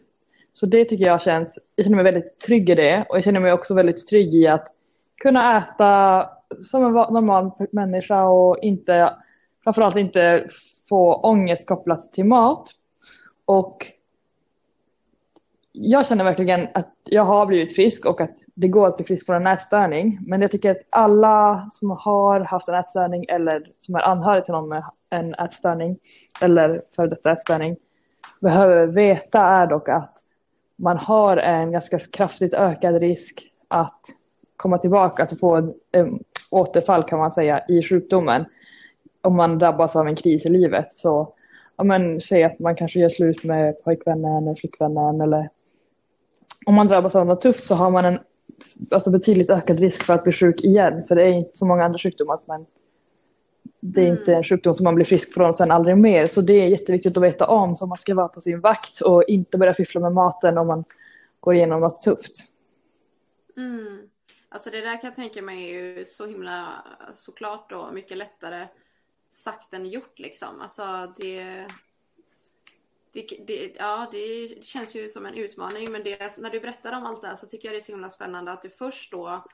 [0.53, 3.41] Så det tycker jag känns, jag känner mig väldigt trygg i det och jag känner
[3.41, 4.69] mig också väldigt trygg i att
[5.23, 6.29] kunna äta
[6.63, 9.15] som en normal människa och inte,
[9.65, 10.47] framförallt inte
[10.89, 12.71] få ångest kopplat till mat.
[13.45, 13.87] Och
[15.73, 19.27] jag känner verkligen att jag har blivit frisk och att det går att bli frisk
[19.27, 20.19] från en ätstörning.
[20.27, 24.55] Men jag tycker att alla som har haft en ätstörning eller som är anhörig till
[24.55, 25.99] någon med en ätstörning
[26.43, 27.77] eller före detta ätstörning
[28.41, 30.22] behöver veta är dock att
[30.77, 34.01] man har en ganska kraftigt ökad risk att
[34.57, 36.19] komma tillbaka, att få en, en
[36.51, 38.45] återfall kan man säga i sjukdomen
[39.21, 40.91] om man drabbas av en kris i livet.
[40.91, 41.35] Så
[41.77, 45.49] ja, men, säg att man kanske gör slut med pojkvännen eller flickvännen eller
[46.67, 48.19] om man drabbas av något tufft så har man en
[48.91, 51.05] alltså, betydligt ökad risk för att bli sjuk igen.
[51.09, 52.39] För det är inte så många andra sjukdomar.
[52.47, 52.67] Men
[53.85, 54.19] det är mm.
[54.19, 56.27] inte en sjukdom som man blir frisk från sen aldrig mer.
[56.27, 57.77] Så det är jätteviktigt att veta om.
[57.77, 60.85] Så man ska vara på sin vakt och inte börja fiffla med maten om man
[61.41, 62.37] går igenom något tufft.
[63.57, 64.09] Mm.
[64.49, 68.67] Alltså det där kan jag tänka mig är ju så himla såklart då mycket lättare
[69.31, 70.61] sagt än gjort liksom.
[70.61, 71.67] Alltså det,
[73.13, 75.93] det, det, ja, det känns ju som en utmaning.
[75.93, 77.93] Men det, när du berättar om allt det här så tycker jag det är så
[77.93, 79.45] himla spännande att du först då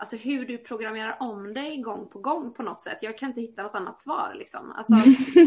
[0.00, 2.98] Alltså hur du programmerar om dig gång på gång på något sätt.
[3.00, 4.72] Jag kan inte hitta något annat svar liksom.
[4.72, 4.94] Alltså,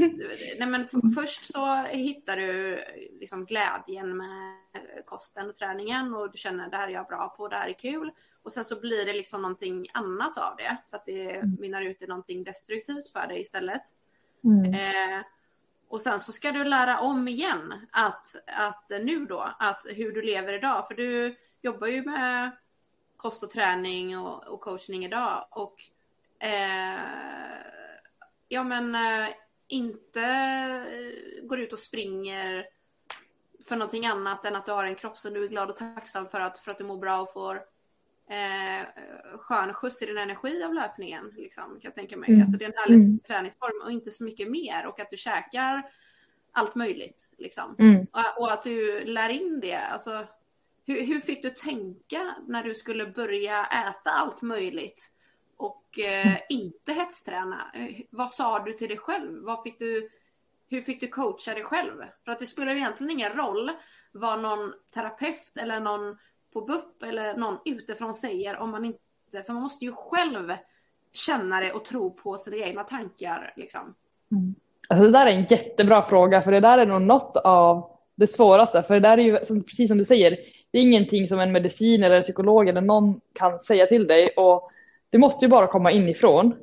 [0.60, 2.84] nej, men först så hittar du
[3.20, 4.58] liksom glädjen med
[5.06, 7.74] kosten och träningen och du känner det här är jag bra på, det här är
[7.74, 8.12] kul.
[8.44, 11.58] Och sen så blir det liksom någonting annat av det så att det mm.
[11.60, 13.82] mynnar ut i någonting destruktivt för dig istället.
[14.44, 14.74] Mm.
[14.74, 15.26] Eh,
[15.88, 20.22] och sen så ska du lära om igen att, att nu då, att hur du
[20.22, 20.88] lever idag.
[20.88, 22.52] För du jobbar ju med
[23.24, 25.48] kost och träning och, och coachning idag.
[25.50, 25.84] Och
[26.40, 27.00] eh,
[28.48, 29.34] ja men eh,
[29.68, 30.26] inte
[31.44, 32.66] går ut och springer
[33.68, 36.28] för någonting annat än att du har en kropp som du är glad och tacksam
[36.28, 37.56] för att, för att du mår bra och får
[38.30, 38.88] eh,
[39.38, 41.32] skön skjuts i din energi av löpningen.
[41.36, 42.30] Liksom, kan jag tänka mig.
[42.30, 42.42] Mm.
[42.42, 43.20] Alltså, det är en härlig mm.
[43.20, 44.86] träningsform och inte så mycket mer.
[44.86, 45.92] Och att du käkar
[46.52, 47.30] allt möjligt.
[47.38, 47.76] Liksom.
[47.80, 48.08] Mm.
[48.12, 49.78] Och, och, att du lär in det.
[49.78, 50.28] Alltså,
[50.86, 55.12] hur, hur, fick du tänka när du skulle börja äta allt möjligt
[55.58, 57.72] och eh, inte hetsträna?
[57.74, 59.44] Eh, vad sa du till dig själv?
[59.44, 60.10] Vad fick du,
[60.70, 62.04] hur fick du coacha dig själv?
[62.26, 63.72] För att det spelar egentligen ingen roll
[64.12, 66.18] vad någon terapeut eller någon
[66.54, 70.54] på BUP eller någon utifrån säger om man inte, för man måste ju själv
[71.14, 73.54] känna det och tro på sina egna tankar.
[73.56, 73.96] Liksom.
[74.32, 74.56] Mm.
[74.88, 78.28] Alltså det där är en jättebra fråga för det där är nog något av det
[78.28, 80.38] svåraste för det där är ju precis som du säger,
[80.74, 84.30] det är ingenting som en medicin eller en psykolog eller någon kan säga till dig
[84.30, 84.72] och
[85.10, 86.56] det måste ju bara komma inifrån.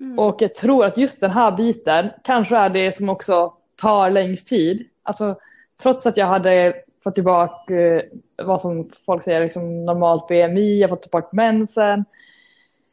[0.00, 0.18] Mm.
[0.18, 4.48] Och jag tror att just den här biten kanske är det som också tar längst
[4.48, 4.88] tid.
[5.02, 5.34] Alltså
[5.82, 8.02] trots att jag hade fått tillbaka eh,
[8.36, 12.04] vad som folk säger liksom normalt BMI, jag har fått tillbaka mensen,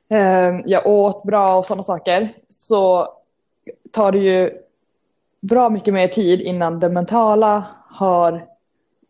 [0.09, 2.33] eh, jag åt bra och sådana saker.
[2.49, 3.07] Så
[3.91, 4.51] tar det ju
[5.41, 8.54] bra mycket mer tid innan det mentala har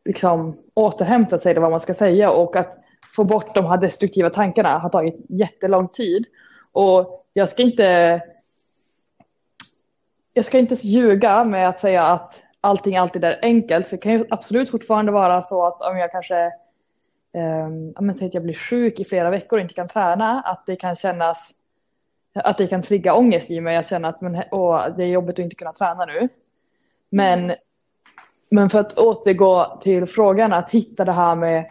[0.05, 2.77] liksom återhämtat sig, eller vad man ska säga, och att
[3.15, 6.25] få bort de här destruktiva tankarna har tagit jättelång tid.
[6.71, 8.21] Och jag ska inte
[10.33, 13.87] jag ska inte ljuga med att säga att allting alltid är enkelt.
[13.87, 16.51] För det kan ju absolut fortfarande vara så att om jag kanske
[17.97, 20.75] um, säg att jag blir sjuk i flera veckor och inte kan träna, att det
[20.75, 21.51] kan kännas
[22.33, 23.75] att det kan trigga ångest i mig.
[23.75, 26.29] Jag känner att men, åh, det är jobbigt att inte kunna träna nu.
[27.09, 27.55] Men, mm
[28.51, 31.65] men för att återgå till frågan att hitta det här med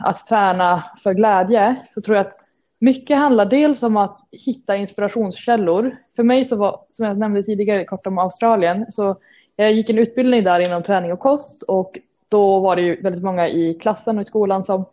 [0.00, 2.36] att träna för glädje så tror jag att
[2.78, 5.96] mycket handlar dels om att hitta inspirationskällor.
[6.16, 9.16] För mig så var, som jag nämnde tidigare kort om Australien, så
[9.56, 13.22] jag gick en utbildning där inom träning och kost och då var det ju väldigt
[13.22, 14.84] många i klassen och i skolan som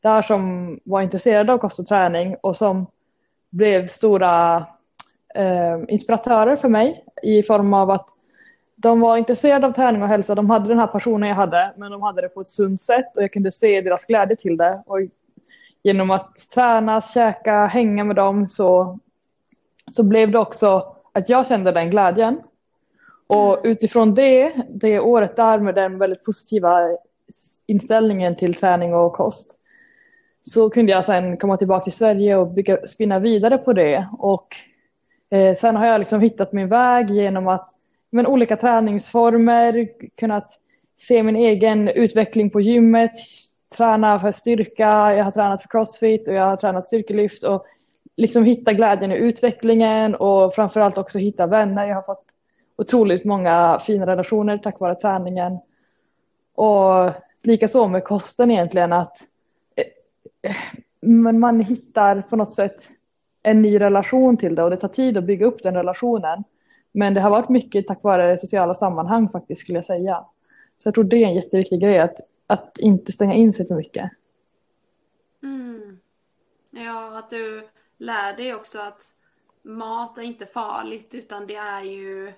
[0.00, 2.86] där som var intresserade av kost och träning och som
[3.50, 4.56] blev stora
[5.34, 8.08] eh, inspiratörer för mig i form av att
[8.80, 10.34] de var intresserade av träning och hälsa.
[10.34, 13.16] De hade den här passionen jag hade, men de hade det på ett sunt sätt
[13.16, 14.82] och jag kunde se deras glädje till det.
[14.86, 14.98] Och
[15.82, 18.98] genom att träna, käka, hänga med dem så,
[19.86, 22.40] så blev det också att jag kände den glädjen.
[23.26, 26.78] Och utifrån det, det året där med den väldigt positiva
[27.66, 29.58] inställningen till träning och kost
[30.42, 34.54] så kunde jag sen komma tillbaka till Sverige och bygga, spinna vidare på det och
[35.30, 37.68] Eh, sen har jag liksom hittat min väg genom att
[38.10, 40.60] men, olika träningsformer, kunnat
[40.98, 43.12] se min egen utveckling på gymmet,
[43.76, 47.66] träna för styrka, jag har tränat för crossfit och jag har tränat styrkelyft och
[48.16, 51.86] liksom hitta glädjen i utvecklingen och framförallt också hitta vänner.
[51.86, 52.24] Jag har fått
[52.76, 55.58] otroligt många fina relationer tack vare träningen.
[56.54, 57.12] Och
[57.44, 59.16] likaså med kosten egentligen att
[59.76, 60.56] eh, eh,
[61.00, 62.88] men man hittar på något sätt
[63.42, 66.44] en ny relation till det och det tar tid att bygga upp den relationen.
[66.98, 70.24] Men det har varit mycket tack vare sociala sammanhang faktiskt skulle jag säga.
[70.76, 73.74] Så jag tror det är en jätteviktig grej att, att inte stänga in sig så
[73.74, 74.10] mycket.
[75.42, 75.98] Mm.
[76.70, 79.02] Ja, att du lär dig också att
[79.62, 82.28] mat är inte farligt utan det är ju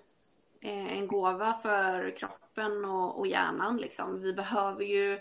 [0.60, 3.76] eh, en gåva för kroppen och, och hjärnan.
[3.76, 4.20] Liksom.
[4.20, 5.18] Vi behöver ju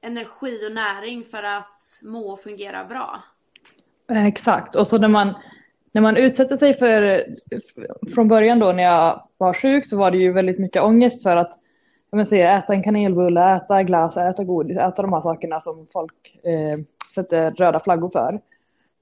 [0.00, 3.22] energi och näring för att må och fungera bra.
[4.08, 5.34] Exakt, och så när man,
[5.92, 7.24] när man utsätter sig för,
[8.14, 11.36] från början då när jag var sjuk så var det ju väldigt mycket ångest för
[11.36, 11.58] att
[12.10, 16.38] jag säger, äta en kanelbulle, äta glass, äta godis, äta de här sakerna som folk
[16.44, 16.78] eh,
[17.14, 18.40] sätter röda flaggor för.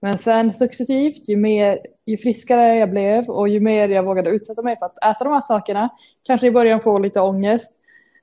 [0.03, 4.63] Men sen successivt, ju, mer, ju friskare jag blev och ju mer jag vågade utsätta
[4.63, 5.89] mig för att äta de här sakerna,
[6.23, 7.81] kanske i början få lite ångest,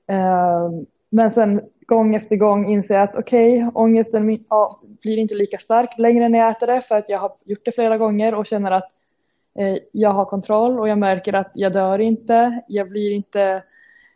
[0.08, 0.70] eh,
[1.10, 5.98] men sen gång efter gång inse att okej, okay, ångesten ja, blir inte lika stark
[5.98, 8.70] längre när jag äter det för att jag har gjort det flera gånger och känner
[8.70, 8.90] att
[9.58, 12.62] eh, jag har kontroll och jag märker att jag dör inte.
[12.68, 13.62] Jag blir inte,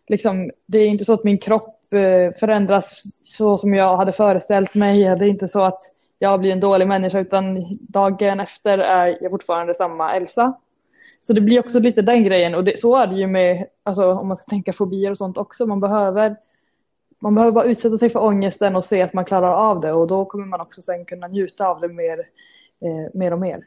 [0.09, 4.75] liksom, det är inte så att min kropp eh, förändras så som jag hade föreställt
[4.75, 5.03] mig.
[5.03, 5.81] Det är inte så att
[6.19, 10.55] jag blir en dålig människa utan dagen efter är jag fortfarande samma Elsa.
[11.21, 14.13] Så det blir också lite den grejen och det, så är det ju med, alltså,
[14.13, 16.37] om man ska tänka fobier och sånt också, man behöver
[17.23, 20.07] man behöver bara utsätta sig för ångesten och se att man klarar av det och
[20.07, 22.19] då kommer man också sen kunna njuta av det mer,
[22.81, 23.65] eh, mer och mer.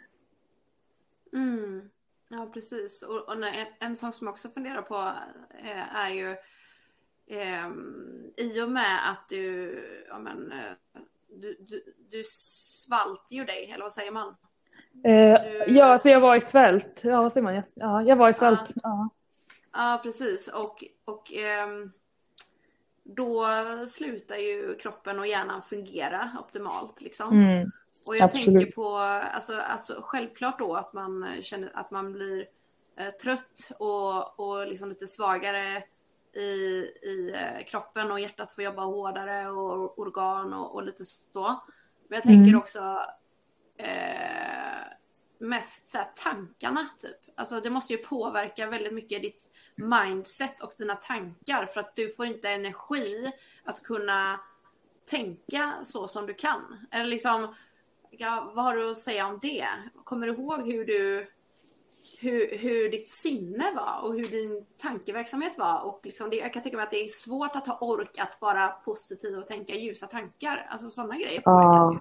[1.33, 1.89] Mm.
[2.29, 3.01] Ja, precis.
[3.01, 5.11] Och, och en, en sak som jag också funderar på
[5.63, 6.29] eh, är ju
[7.27, 7.67] eh,
[8.37, 9.75] i och med att du,
[10.09, 14.35] ja, men, eh, du, du, du svalter ju dig, eller vad säger man?
[15.03, 15.65] Eh, du...
[15.67, 17.03] Ja, så jag var i svält.
[17.03, 17.63] Ja, vad säger man?
[17.75, 18.71] Ja, jag var i svält.
[18.75, 19.09] Ja, ja.
[19.71, 20.47] ja precis.
[20.47, 21.91] Och, och ehm,
[23.05, 23.47] då
[23.87, 27.01] slutar ju kroppen och hjärnan fungera optimalt.
[27.01, 27.33] Liksom.
[27.33, 27.71] Mm,
[28.07, 28.45] och jag absolut.
[28.45, 32.47] tänker på, alltså, alltså, självklart då att man känner att man blir
[32.97, 35.83] eh, trött och, och liksom lite svagare
[36.33, 41.61] i, i eh, kroppen och hjärtat får jobba hårdare och organ och, och lite så.
[42.07, 42.59] Men jag tänker mm.
[42.59, 42.99] också
[43.77, 44.85] eh,
[45.37, 47.24] mest så här, tankarna typ.
[47.35, 52.13] Alltså det måste ju påverka väldigt mycket ditt mindset och dina tankar för att du
[52.15, 53.31] får inte energi
[53.65, 54.39] att kunna
[55.09, 56.87] tänka så som du kan.
[56.91, 57.55] Eller liksom,
[58.09, 59.67] ja, vad har du att säga om det?
[60.03, 61.27] Kommer du ihåg hur du
[62.19, 65.85] hur, hur ditt sinne var och hur din tankeverksamhet var.
[65.85, 68.41] Och liksom det, jag kan tänka mig att det är svårt att ha ork att
[68.41, 70.67] vara positiv och tänka ljusa tankar.
[70.69, 71.99] Alltså sådana grejer påverkas ju.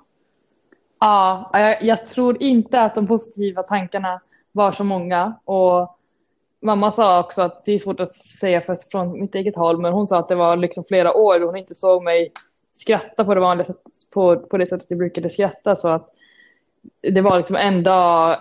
[0.99, 4.21] Ja, jag, jag, tror inte att de positiva tankarna
[4.55, 5.35] var så många.
[5.45, 5.99] Och
[6.63, 9.93] mamma sa också att det är svårt att säga för, från mitt eget håll, men
[9.93, 12.33] hon sa att det var liksom flera år hon inte såg mig
[12.73, 15.77] skratta på det vanliga sätt, på, på det sättet jag brukade skratta.
[15.77, 16.09] Så att
[17.01, 18.37] det var liksom en dag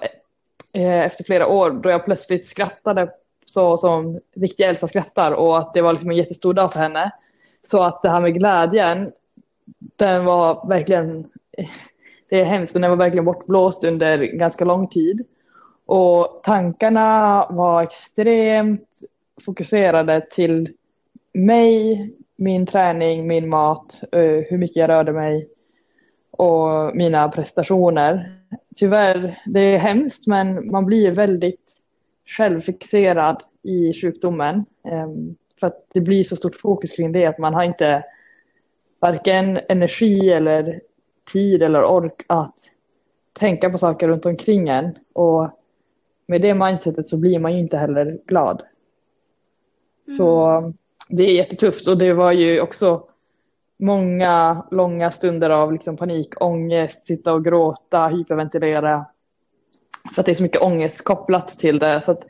[0.74, 3.12] eh, efter flera år då jag plötsligt skrattade
[3.46, 7.12] så som riktiga Elsa skrattar och att det var liksom en jättestor dag för henne.
[7.64, 9.12] Så att det här med glädjen,
[9.96, 11.30] den var verkligen,
[12.30, 15.26] det är hemskt men den var verkligen bortblåst under ganska lång tid.
[15.96, 19.00] Och tankarna var extremt
[19.46, 20.74] fokuserade till
[21.34, 25.50] mig, min träning, min mat, eh, hur mycket jag rörde mig
[26.32, 28.40] och mina prestationer.
[28.76, 31.72] Tyvärr, det är hemskt men man blir väldigt
[32.26, 34.66] självfixerad i sjukdomen.
[34.88, 38.04] Ehm, för att det blir så stort fokus kring det att man har inte
[39.00, 40.82] varken energi eller
[41.34, 42.56] tid eller ork att
[43.34, 44.98] tänka på saker runt omkring en.
[45.14, 45.50] Och
[46.34, 48.62] med det mindsetet så blir man ju inte heller glad.
[50.08, 50.18] Mm.
[50.18, 50.74] Så
[51.10, 53.10] det är jättetufft och det var ju också
[53.80, 59.06] många långa stunder av liksom panik, ångest, sitta och gråta, hyperventilera.
[60.16, 62.02] För att det är så mycket ångest kopplat till det.
[62.02, 62.24] Så att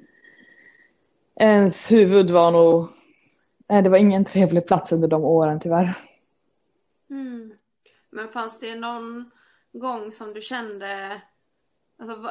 [1.39, 2.87] ens huvud var nog,
[3.69, 5.97] nej det var ingen trevlig plats under de åren tyvärr.
[7.09, 7.53] Mm.
[8.09, 9.31] Men fanns det någon
[9.73, 11.21] gång som du kände
[12.03, 12.29] Alltså,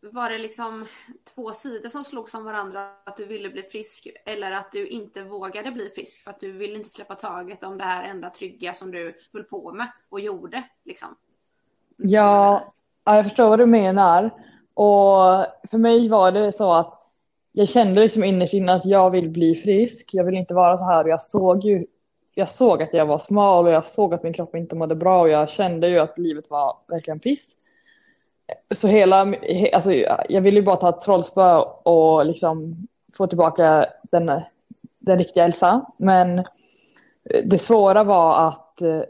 [0.00, 0.86] var det liksom
[1.34, 2.88] två sidor som slogs om varandra?
[3.04, 6.52] Att du ville bli frisk eller att du inte vågade bli frisk för att du
[6.52, 10.20] ville inte släppa taget om det här enda trygga som du höll på med och
[10.20, 10.64] gjorde?
[10.84, 11.08] Liksom.
[11.96, 12.72] Ja,
[13.04, 14.30] jag förstår vad du menar.
[14.74, 17.10] Och för mig var det så att
[17.52, 20.10] jag kände liksom innerst inne att jag vill bli frisk.
[20.12, 21.04] Jag vill inte vara så här.
[21.04, 21.86] Jag såg ju,
[22.34, 25.20] jag såg att jag var smal och jag såg att min kropp inte mådde bra
[25.20, 27.56] och jag kände ju att livet var verkligen piss.
[28.74, 29.34] Så hela,
[29.72, 29.92] alltså
[30.28, 32.76] jag ville ju bara ta ett trollspö och liksom
[33.16, 34.40] få tillbaka den,
[34.98, 35.86] den riktiga Elsa.
[35.96, 36.44] Men
[37.44, 39.02] det svåra var att eh,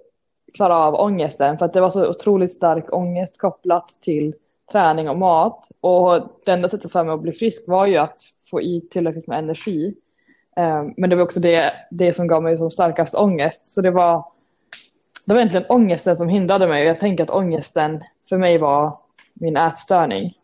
[0.55, 4.35] klara av ångesten för att det var så otroligt stark ångest kopplat till
[4.73, 5.69] träning och mat.
[5.81, 9.27] Och det enda sättet för mig att bli frisk var ju att få i tillräckligt
[9.27, 9.95] med energi.
[10.57, 13.67] Ehm, men det var också det, det som gav mig som starkast ångest.
[13.67, 14.25] Så det var,
[15.27, 16.85] det var egentligen ångesten som hindrade mig.
[16.85, 18.99] Jag tänker att ångesten för mig var
[19.33, 20.39] min ätstörning.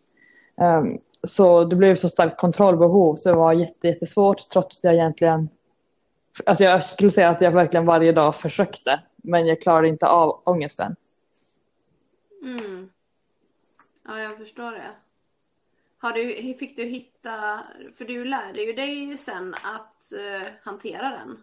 [0.61, 5.48] Ehm, så det blev så starkt kontrollbehov så det var jättesvårt trots att jag egentligen
[6.46, 10.42] Alltså jag skulle säga att jag verkligen varje dag försökte men jag klarade inte av
[10.44, 10.96] ångesten.
[12.42, 12.90] Mm.
[14.05, 14.90] Ja, jag förstår det.
[15.98, 17.61] Har du, fick du hitta,
[17.94, 21.42] för du lärde ju dig sen att uh, hantera den.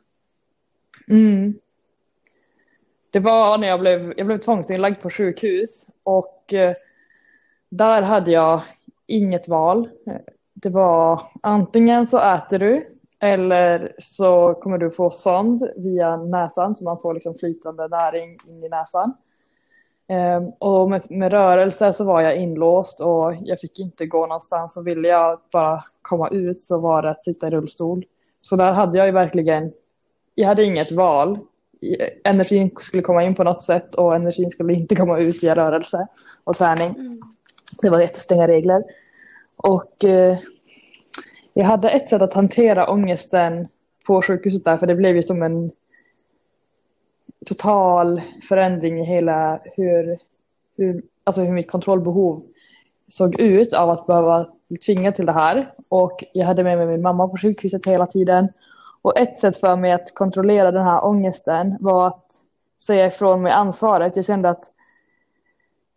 [1.07, 1.59] Mm.
[3.09, 6.73] Det var när jag blev, jag blev tvångsinlagd på sjukhus och uh,
[7.77, 8.61] där hade jag
[9.07, 9.89] inget val.
[10.53, 16.83] Det var antingen så äter du eller så kommer du få sond via näsan så
[16.83, 19.13] man får liksom flytande näring in i näsan.
[20.07, 24.77] Um, och med, med rörelse så var jag inlåst och jag fick inte gå någonstans
[24.77, 28.05] och ville jag bara komma ut så var det att sitta i rullstol.
[28.41, 29.73] Så där hade jag ju verkligen,
[30.35, 31.39] jag hade inget val.
[32.23, 36.07] Energin skulle komma in på något sätt och energin skulle inte komma ut via rörelse
[36.43, 36.89] och träning.
[36.89, 37.34] Mm.
[37.81, 38.83] Det var jättestränga regler.
[39.55, 40.37] Och eh,
[41.53, 43.67] jag hade ett sätt att hantera ångesten
[44.07, 45.71] på sjukhuset där för det blev ju som en
[47.45, 50.19] total förändring i hela hur,
[50.77, 52.43] hur, alltså hur mitt kontrollbehov
[53.09, 55.73] såg ut av att behöva bli tvingad till det här.
[55.89, 58.47] Och jag hade med mig min mamma på sjukhuset hela tiden.
[59.01, 62.25] Och ett sätt för mig att kontrollera den här ångesten var att
[62.81, 64.15] säga ifrån mig ansvaret.
[64.15, 64.63] Jag kände att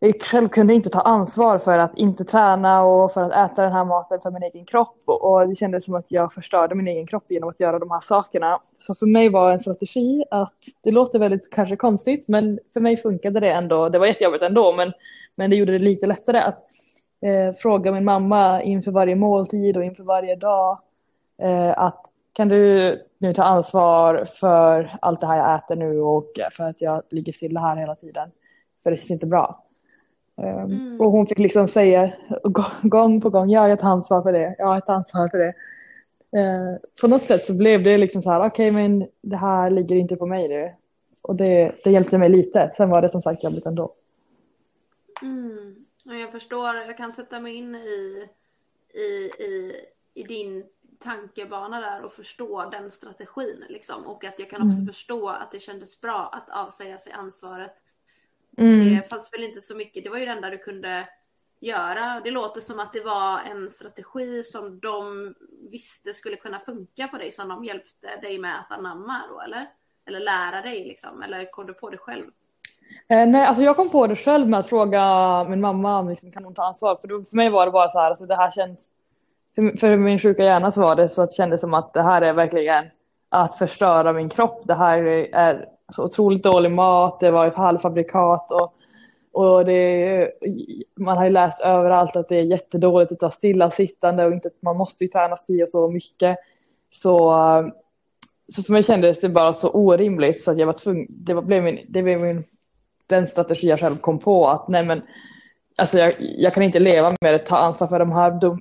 [0.00, 3.72] jag själv kunde inte ta ansvar för att inte träna och för att äta den
[3.72, 5.02] här maten för min egen kropp.
[5.06, 8.00] Och det kändes som att jag förstörde min egen kropp genom att göra de här
[8.00, 8.60] sakerna.
[8.78, 12.96] Så för mig var en strategi att, det låter väldigt kanske konstigt, men för mig
[12.96, 13.88] funkade det ändå.
[13.88, 14.92] Det var jättejobbigt ändå, men,
[15.34, 16.60] men det gjorde det lite lättare att
[17.22, 20.78] eh, fråga min mamma inför varje måltid och inför varje dag
[21.42, 26.32] eh, att kan du nu ta ansvar för allt det här jag äter nu och
[26.52, 28.30] för att jag ligger stilla här hela tiden?
[28.82, 29.67] För det känns inte bra.
[30.38, 31.00] Ehm, mm.
[31.00, 32.12] Och hon fick liksom säga
[32.82, 35.54] gång på gång, ja jag tar ansvar för det, ja jag tar ansvar för det.
[36.36, 39.70] Uh, på något sätt så blev det liksom så här, okej okay, men det här
[39.70, 40.72] ligger inte på mig nu.
[41.22, 43.94] Och det, det hjälpte mig lite, sen var det som sagt jobbigt ändå.
[45.22, 45.76] Mm.
[46.04, 48.28] Jag förstår, jag kan sätta mig in i,
[48.94, 49.74] i, i,
[50.14, 50.64] i din
[50.98, 54.06] tankebana där och förstå den strategin liksom.
[54.06, 54.86] Och att jag kan också mm.
[54.86, 57.82] förstå att det kändes bra att avsäga sig ansvaret
[58.58, 58.96] Mm.
[58.96, 61.08] Det fanns väl inte så mycket, det var ju det enda du kunde
[61.60, 62.20] göra.
[62.24, 65.34] Det låter som att det var en strategi som de
[65.70, 69.66] visste skulle kunna funka på dig som de hjälpte dig med att anamma då eller?
[70.06, 72.24] Eller lära dig liksom, eller kom du på det själv?
[73.08, 76.32] Eh, nej, alltså jag kom på det själv med att fråga min mamma om liksom,
[76.32, 76.96] kan hon ta ansvar.
[76.96, 78.90] För, då, för mig var det bara så här, alltså det här känns,
[79.54, 82.02] för, för min sjuka hjärna så var det så att det kändes som att det
[82.02, 82.84] här är verkligen
[83.28, 84.60] att förstöra min kropp.
[84.64, 85.02] Det här
[85.34, 88.74] är så otroligt dålig mat, det var halvfabrikat och,
[89.32, 90.30] och det,
[90.96, 94.76] man har ju läst överallt att det är jättedåligt att vara stillasittande och inte, man
[94.76, 96.38] måste ju träna si och så mycket.
[96.90, 97.34] Så,
[98.48, 101.42] så för mig kändes det bara så orimligt så att jag var tvungen, det var,
[101.42, 102.44] blev min, det blev min,
[103.06, 105.02] den strategi jag själv kom på att nej men
[105.76, 108.60] alltså jag, jag kan inte leva med att ta ansvar för de här dum,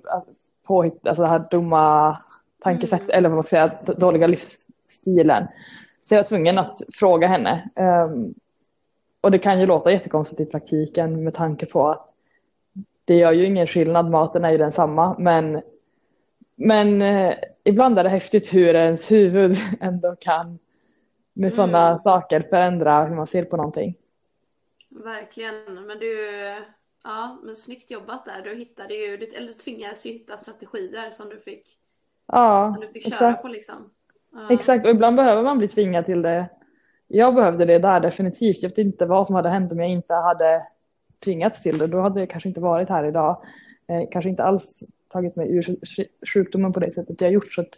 [0.68, 2.18] påhitt, alltså det här dumma
[2.64, 3.18] tankesätt mm.
[3.18, 5.48] eller vad man ska säga, dåliga livsstilen.
[6.08, 7.70] Så jag var tvungen att fråga henne.
[7.76, 8.34] Um,
[9.22, 12.14] och det kan ju låta jättekonstigt i praktiken med tanke på att
[13.06, 15.16] det gör ju ingen skillnad, maten är ju densamma.
[15.20, 15.62] Men,
[16.56, 20.60] men eh, ibland är det häftigt hur ens huvud ändå kan
[21.34, 22.00] med sådana mm.
[22.00, 23.96] saker förändra hur man ser på någonting.
[24.90, 26.30] Verkligen, men du,
[27.04, 28.42] ja, men snyggt jobbat där.
[28.42, 31.78] Du hittade ju, eller du tvingades ju hitta strategier som du fick,
[32.28, 33.42] ja, som du fick köra exakt.
[33.42, 33.90] på liksom.
[34.50, 36.50] Exakt, och ibland behöver man bli tvingad till det.
[37.08, 38.64] Jag behövde det där definitivt.
[38.64, 40.68] Jag vet inte vad som hade hänt om jag inte hade
[41.24, 41.88] tvingats till det.
[41.88, 43.42] Då hade jag kanske inte varit här idag.
[43.88, 45.78] Eh, kanske inte alls tagit mig ur
[46.26, 47.54] sjukdomen på det sättet jag gjort.
[47.54, 47.74] Så att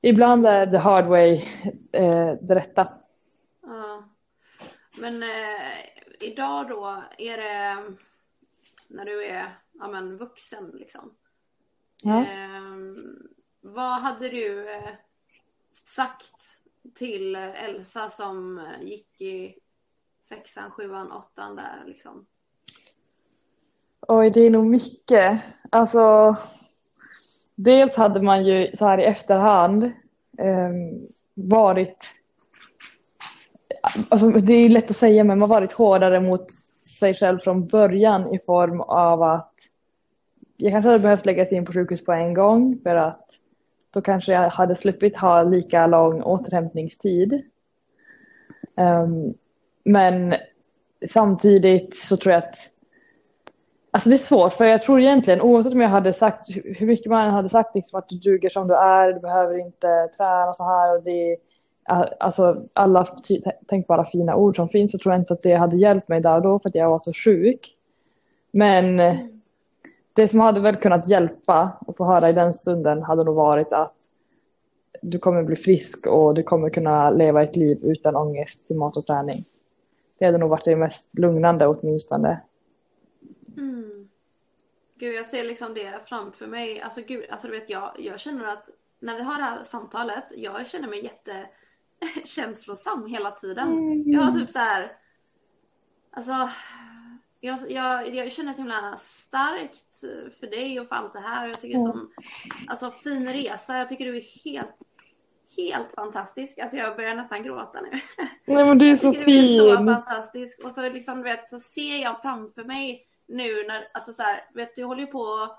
[0.00, 1.44] ibland är the hard way
[1.92, 2.88] eh, det rätta.
[3.62, 4.04] Ja.
[5.00, 7.76] Men eh, idag då, är det
[8.88, 9.44] när du är
[9.80, 11.14] ja, men, vuxen liksom.
[12.02, 12.18] Ja.
[12.20, 12.74] Eh,
[13.60, 14.90] vad hade du eh,
[15.84, 16.60] sagt
[16.94, 19.54] till Elsa som gick i
[20.28, 22.26] sexan, sjuan, åttan där liksom?
[24.08, 25.40] Oj, det är nog mycket.
[25.70, 26.36] Alltså,
[27.54, 29.84] dels hade man ju så här i efterhand
[30.38, 30.70] eh,
[31.34, 32.14] varit,
[34.08, 36.52] alltså det är lätt att säga men man har varit hårdare mot
[36.98, 39.54] sig själv från början i form av att
[40.56, 43.30] jag kanske hade behövt läggas in på sjukhus på en gång för att
[43.94, 47.42] då kanske jag hade sluppit ha lika lång återhämtningstid.
[48.76, 49.34] Um,
[49.84, 50.34] men
[51.08, 52.56] samtidigt så tror jag att
[53.90, 57.06] Alltså det är svårt för jag tror egentligen oavsett om jag hade sagt hur mycket
[57.06, 60.64] man hade sagt liksom att du duger som du är, du behöver inte träna så
[60.64, 61.36] här och det
[62.20, 63.06] alltså alla
[63.66, 66.36] tänkbara fina ord som finns så tror jag inte att det hade hjälpt mig där
[66.36, 67.76] och då för att jag var så sjuk.
[68.50, 69.00] Men
[70.14, 73.72] det som hade väl kunnat hjälpa och få höra i den stunden hade nog varit
[73.72, 73.94] att
[75.02, 78.96] du kommer bli frisk och du kommer kunna leva ett liv utan ångest till mat
[78.96, 79.38] och träning.
[80.18, 82.40] Det hade nog varit det mest lugnande åtminstone.
[83.56, 84.08] Mm.
[84.98, 86.80] Gud, jag ser liksom det framför mig.
[86.80, 90.24] Alltså, gud, alltså du vet, jag, jag känner att när vi har det här samtalet,
[90.36, 91.10] jag känner mig
[92.02, 93.68] jättekänslosam hela tiden.
[93.68, 94.12] Mm.
[94.12, 94.96] Jag har typ så här,
[96.10, 96.50] alltså,
[97.44, 100.00] jag, jag, jag känner så himla starkt
[100.40, 101.46] för dig och för allt det här.
[101.46, 102.10] Jag tycker är som,
[102.68, 103.78] alltså fin resa.
[103.78, 104.76] Jag tycker du är helt,
[105.56, 106.58] helt fantastisk.
[106.58, 107.90] Alltså jag börjar nästan gråta nu.
[108.54, 109.24] Nej men du är så fin.
[109.24, 110.64] Du är så fantastisk.
[110.64, 114.50] Och så liksom, du vet, så ser jag framför mig nu när, alltså så här,
[114.54, 115.56] vet du håller ju på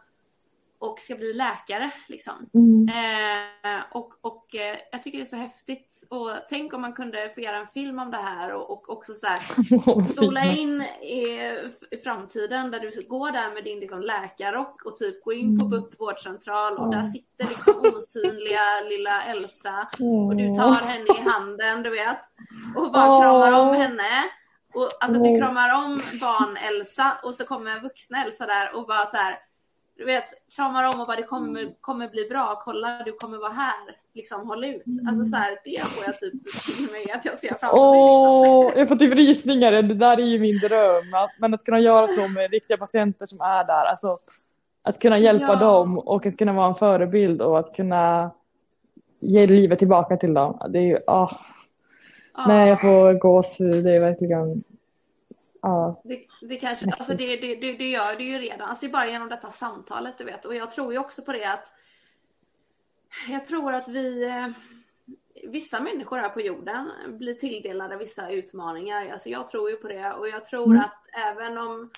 [0.80, 2.50] och ska bli läkare liksom.
[2.54, 2.90] Mm.
[2.90, 6.04] Eh, och och eh, jag tycker det är så häftigt.
[6.10, 9.14] Och tänk om man kunde få göra en film om det här och, och också
[9.14, 9.38] så här
[10.14, 11.24] spola in i,
[11.92, 15.66] i, framtiden där du går där med din liksom, läkarrock och typ går in på
[15.66, 15.82] mm.
[15.82, 21.84] BUP vårdcentral och där sitter liksom osynliga lilla Elsa och du tar henne i handen,
[21.84, 22.20] du vet,
[22.76, 24.30] och bara kramar om henne.
[24.74, 29.18] Och alltså du kramar om barn-Elsa och så kommer vuxna Elsa där och bara så
[29.18, 29.40] här
[29.98, 30.26] du vet,
[30.56, 31.74] kramar om och bara det kommer, mm.
[31.82, 34.84] kommer bli bra, kolla du kommer vara här, liksom håll ut.
[35.10, 36.34] Alltså så här, det får jag typ
[36.78, 38.66] till mig att jag ser framför mig.
[38.66, 38.80] Liksom.
[38.80, 41.04] Jag får typ rysningar, det där är ju min dröm.
[41.40, 44.16] Men att kunna göra så med riktiga patienter som är där, alltså
[44.84, 45.60] att kunna hjälpa ja.
[45.60, 48.32] dem och att kunna vara en förebild och att kunna
[49.20, 50.60] ge livet tillbaka till dem.
[50.70, 51.34] Det är ju, oh.
[52.38, 52.48] Oh.
[52.48, 54.64] Nej, jag får gåshud, det är verkligen
[55.66, 56.02] Ja.
[56.04, 59.30] Det, det, kanske, alltså det, det, det, det gör det ju redan, alltså bara genom
[59.30, 60.46] detta samtalet du vet.
[60.46, 61.76] Och jag tror ju också på det att
[63.30, 64.48] jag tror att vi, eh,
[65.48, 69.12] vissa människor här på jorden blir tilldelade vissa utmaningar.
[69.12, 70.80] Alltså jag tror ju på det och jag tror mm.
[70.80, 71.92] att även om,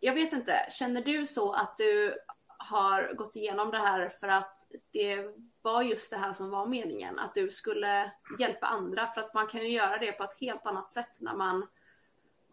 [0.00, 2.14] jag vet inte, känner du så att du
[2.58, 4.58] har gått igenom det här för att
[4.92, 5.18] det
[5.62, 9.46] var just det här som var meningen, att du skulle hjälpa andra för att man
[9.46, 11.66] kan ju göra det på ett helt annat sätt när man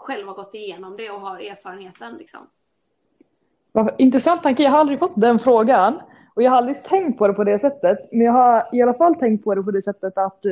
[0.01, 2.17] själv har gått igenom det och har erfarenheten.
[2.17, 2.39] Liksom.
[3.97, 4.63] Intressant tanke.
[4.63, 6.01] Jag har aldrig fått den frågan
[6.35, 7.99] och jag har aldrig tänkt på det på det sättet.
[8.11, 10.45] Men jag har i alla fall tänkt på det på det sättet att,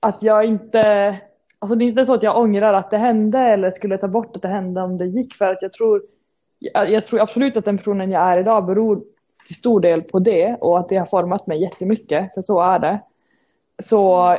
[0.00, 1.16] att jag inte,
[1.58, 4.36] alltså det är inte så att jag ångrar att det hände eller skulle ta bort
[4.36, 6.02] att det hände om det gick för att jag tror,
[6.58, 9.02] jag, jag tror absolut att den personen jag är idag beror
[9.46, 12.78] till stor del på det och att det har format mig jättemycket, för så är
[12.78, 13.00] det.
[13.82, 14.36] Så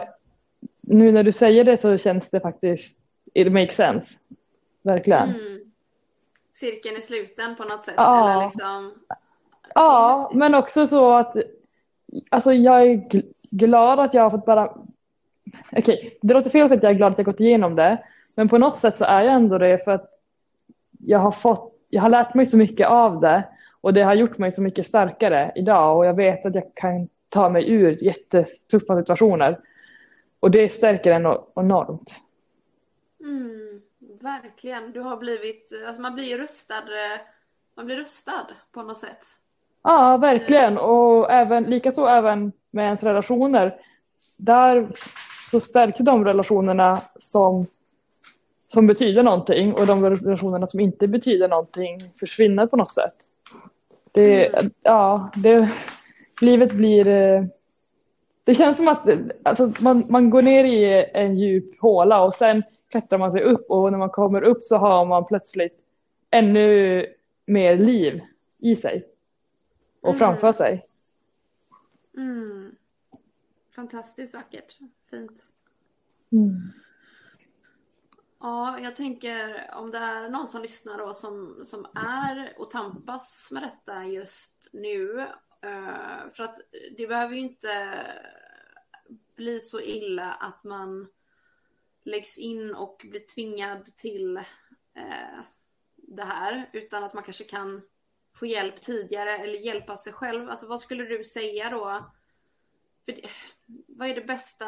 [0.82, 3.03] nu när du säger det så känns det faktiskt
[3.34, 4.16] it makes sense.
[4.82, 5.30] Verkligen.
[5.30, 5.60] Mm.
[6.54, 7.94] Cirkeln är sluten på något sätt?
[7.98, 8.92] Ja, eller liksom...
[9.76, 11.36] ja men också så att
[12.30, 14.78] alltså jag är glad att jag har fått bara
[15.72, 18.04] Okej, okay, det låter fel att jag är glad att jag gått igenom det.
[18.36, 20.10] Men på något sätt så är jag ändå det för att
[21.00, 23.44] jag har fått, jag har lärt mig så mycket av det
[23.82, 27.10] och det har gjort mig så mycket starkare idag och jag vet att jag kan
[27.30, 29.60] ta mig ur jättetuffa situationer.
[30.40, 32.20] Och det stärker en enormt.
[33.24, 33.82] Mm,
[34.22, 34.92] verkligen.
[34.92, 37.22] Du har blivit, alltså man blir rustad, eh,
[37.76, 39.26] man blir rustad på något sätt.
[39.84, 40.78] Ja, verkligen.
[40.78, 43.80] Och även, likaså även med ens relationer.
[44.38, 44.92] Där
[45.52, 47.66] så stärks de relationerna som,
[48.68, 53.16] som betyder någonting och de relationerna som inte betyder någonting försvinner på något sätt.
[54.12, 54.72] Det, mm.
[54.82, 55.72] ja, det,
[56.42, 57.08] livet blir...
[57.08, 57.44] Eh,
[58.44, 59.10] det känns som att
[59.44, 62.64] alltså, man, man går ner i en djup håla och sen
[62.94, 65.80] klättrar man sig upp och när man kommer upp så har man plötsligt
[66.30, 67.06] ännu
[67.46, 68.22] mer liv
[68.58, 69.08] i sig
[70.02, 70.20] och mm.
[70.20, 70.84] framför sig.
[72.18, 72.76] Mm.
[73.76, 74.78] Fantastiskt vackert,
[75.10, 75.44] fint.
[76.32, 76.62] Mm.
[78.40, 83.50] Ja, jag tänker om det är någon som lyssnar då som, som är och tampas
[83.52, 85.28] med detta just nu.
[85.66, 86.56] Uh, för att
[86.98, 88.06] det behöver ju inte
[89.36, 91.08] bli så illa att man
[92.04, 94.38] läggs in och blir tvingad till
[94.96, 95.40] eh,
[95.96, 96.70] det här.
[96.74, 97.82] Utan att man kanske kan
[98.34, 100.50] få hjälp tidigare eller hjälpa sig själv.
[100.50, 102.12] Alltså vad skulle du säga då?
[103.06, 103.16] För,
[103.88, 104.66] vad är det bästa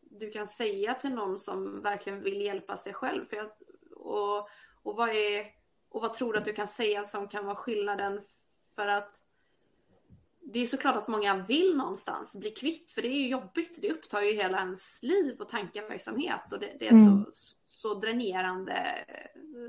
[0.00, 3.26] du kan säga till någon som verkligen vill hjälpa sig själv?
[3.28, 3.50] För jag,
[3.90, 4.48] och,
[4.82, 5.46] och, vad är,
[5.88, 8.22] och vad tror du att du kan säga som kan vara skillnaden?
[8.74, 9.27] För att
[10.52, 13.78] det är såklart att många vill någonstans bli kvitt, för det är ju jobbigt.
[13.82, 17.24] Det upptar ju hela ens liv och tankeverksamhet och det, det är mm.
[17.24, 18.74] så, så dränerande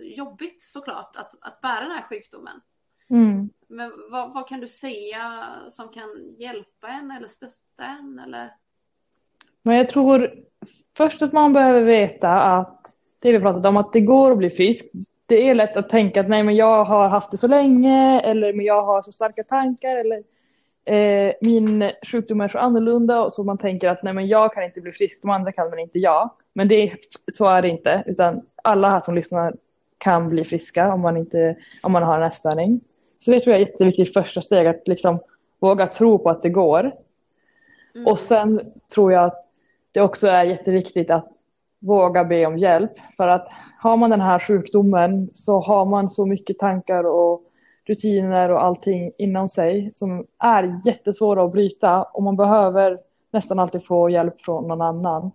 [0.02, 2.62] jobbigt såklart att, att bära den här sjukdomen.
[3.10, 3.50] Mm.
[3.68, 8.20] Men vad, vad, kan du säga som kan hjälpa en eller stötta en?
[8.20, 8.54] Eller?
[9.62, 10.34] Men jag tror
[10.98, 14.50] först att man behöver veta att det vi pratat om, att det går att bli
[14.50, 14.92] frisk.
[15.26, 18.54] Det är lätt att tänka att nej, men jag har haft det så länge eller
[18.54, 20.24] men jag har så starka tankar eller
[20.90, 24.64] eh, min sjukdom är så annorlunda och så man tänker att nej, men jag kan
[24.64, 26.30] inte bli frisk, de andra kan men inte jag.
[26.54, 26.94] Men det,
[27.34, 29.54] så är det inte, utan alla här som lyssnar
[29.98, 32.82] kan bli friska om man, inte, om man har en ätstörning.
[33.18, 35.20] Så det tror jag är jätteviktigt första steg, att liksom
[35.60, 36.92] våga tro på att det går.
[37.96, 38.08] Mm.
[38.08, 38.62] Och sen
[38.96, 39.40] tror jag att
[39.92, 41.28] det också är jätteviktigt att
[41.80, 42.92] våga be om hjälp.
[43.18, 43.48] För att
[43.80, 47.42] har man den här sjukdomen så har man så mycket tankar och
[47.90, 53.00] rutiner och allting inom sig som är jättesvåra att bryta och man behöver
[53.32, 55.32] nästan alltid få hjälp från någon annan.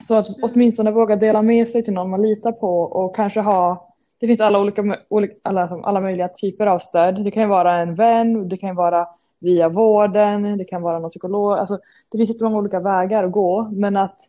[0.00, 0.40] Så att mm.
[0.42, 3.86] åtminstone våga dela med sig till någon man litar på och kanske ha
[4.18, 4.96] det finns alla, olika,
[5.42, 7.24] alla, alla möjliga typer av stöd.
[7.24, 9.08] Det kan ju vara en vän, det kan ju vara
[9.38, 11.52] via vården, det kan vara någon psykolog.
[11.52, 11.78] Alltså,
[12.08, 14.20] det finns jättemånga olika vägar att gå, men att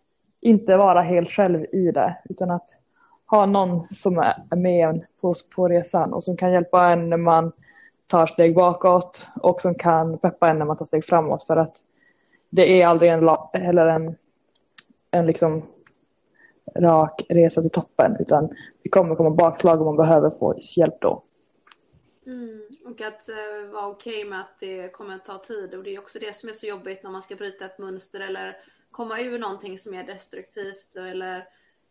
[0.42, 2.70] inte vara helt själv i det, utan att
[3.28, 7.18] ha någon som är med en på, på resan och som kan hjälpa en när
[7.18, 7.52] man
[8.08, 11.78] tar steg bakåt och som kan peppa en när man tar steg framåt för att
[12.50, 14.16] det är aldrig en, eller en,
[15.12, 15.64] en liksom
[16.76, 18.50] rak resa till toppen utan
[18.84, 21.24] det kommer komma bakslag och man behöver få hjälp då.
[22.26, 25.84] Mm, och att uh, vara okej okay med att det kommer att ta tid och
[25.84, 28.58] det är också det som är så jobbigt när man ska bryta ett mönster eller
[28.92, 31.48] komma ur någonting som är destruktivt eller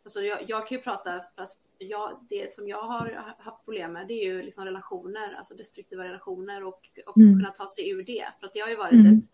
[0.06, 4.06] alltså jag, jag kan ju prata, alltså jag, det som jag har haft problem med
[4.06, 7.38] det är ju liksom relationer, alltså destruktiva relationer och, och mm.
[7.38, 8.26] kunna ta sig ur det.
[8.40, 9.18] För att det har ju varit mm.
[9.18, 9.24] ett,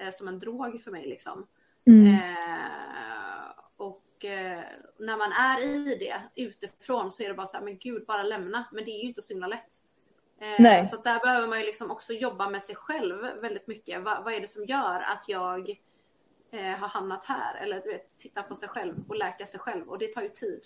[0.00, 1.46] eh, som en drog för mig liksom.
[1.86, 2.06] Mm.
[2.06, 4.62] Eh, och eh,
[4.98, 8.22] när man är i det utifrån så är det bara så här, men gud, bara
[8.22, 8.64] lämna.
[8.72, 9.74] Men det är ju inte så himla lätt.
[10.40, 10.84] Eh.
[10.84, 14.02] Så där behöver man ju liksom också jobba med sig själv väldigt mycket.
[14.02, 15.80] Va, vad är det som gör att jag
[16.54, 17.62] eh, har hamnat här?
[17.62, 19.88] Eller du vet, titta på sig själv och läka sig själv.
[19.88, 20.60] Och det tar ju tid.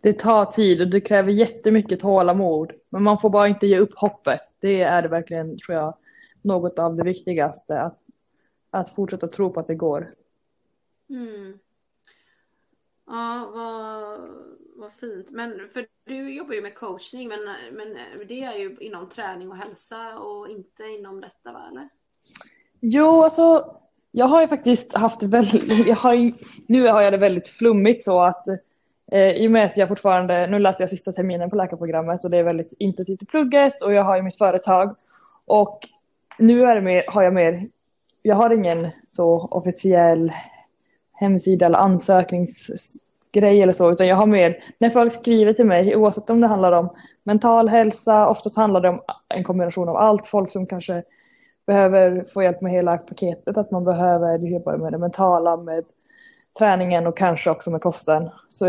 [0.00, 2.72] Det tar tid och det kräver jättemycket tålamod.
[2.88, 4.40] Men man får bara inte ge upp hoppet.
[4.58, 5.96] Det är det verkligen, tror jag,
[6.42, 7.80] något av det viktigaste.
[7.80, 7.98] Att,
[8.70, 10.08] att fortsätta tro på att det går.
[11.10, 11.58] Mm.
[13.06, 14.20] Ja, vad,
[14.76, 15.30] vad fint.
[15.30, 17.40] Men för du jobbar ju med coachning, men,
[17.72, 17.96] men
[18.28, 21.68] det är ju inom träning och hälsa och inte inom detta, va?
[21.70, 21.88] Eller?
[22.80, 23.76] Jo, alltså
[24.12, 26.32] jag har ju faktiskt haft väldigt, jag har,
[26.66, 28.48] nu har jag det väldigt flummigt så att
[29.12, 32.30] eh, i och med att jag fortfarande, nu läser jag sista terminen på läkarprogrammet och
[32.30, 34.96] det är väldigt intensivt i plugget och jag har ju mitt företag.
[35.46, 35.78] Och
[36.38, 37.68] nu är det mer, har jag mer,
[38.22, 40.32] jag har ingen så officiell
[41.12, 46.30] hemsida eller ansökningsgrej eller så, utan jag har mer, när folk skriver till mig, oavsett
[46.30, 46.88] om det handlar om
[47.22, 51.02] mental hälsa, oftast handlar det om en kombination av allt, folk som kanske
[51.70, 55.84] behöver få hjälp med hela paketet, att man behöver jobba med det mentala, med
[56.58, 58.30] träningen och kanske också med kosten.
[58.48, 58.66] Så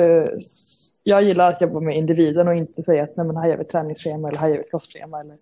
[1.04, 3.62] jag gillar att jobba med individen och inte säga att Nej, men här gör vi
[3.62, 5.38] ett träningsschema eller här gör vi ett kostschema eller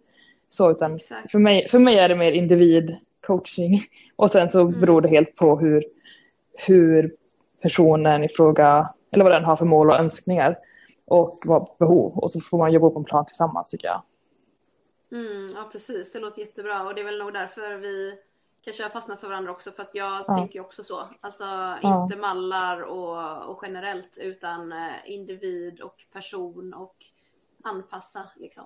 [0.49, 0.99] så, utan
[1.31, 3.81] för mig, för mig är det mer individcoaching
[4.15, 4.79] och sen så mm.
[4.79, 5.83] beror det helt på hur
[6.67, 7.15] hur
[7.61, 10.57] personen i fråga, eller vad den har för mål och önskningar
[11.07, 12.17] och vad behov.
[12.17, 14.01] Och så får man jobba på en plan tillsammans tycker jag.
[15.11, 18.19] Mm, ja precis, det låter jättebra och det är väl nog därför vi
[18.63, 20.35] kanske har fastnat för varandra också för att jag ja.
[20.37, 20.99] tänker också så.
[21.21, 21.43] Alltså
[21.81, 22.03] ja.
[22.03, 26.95] inte mallar och, och, generellt utan eh, individ och person och
[27.63, 28.65] anpassa liksom.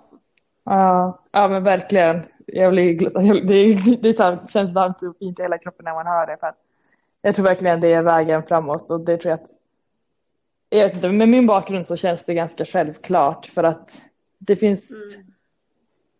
[0.63, 2.25] Ja, ja men verkligen.
[2.45, 2.99] Jag blir,
[3.47, 6.37] det, det, det känns varmt och fint i hela kroppen när man hör det.
[6.39, 6.59] För att
[7.21, 9.49] jag tror verkligen det är vägen framåt och det tror jag att
[10.69, 14.01] jag vet inte, med min bakgrund så känns det ganska självklart för att
[14.39, 15.22] det finns mm.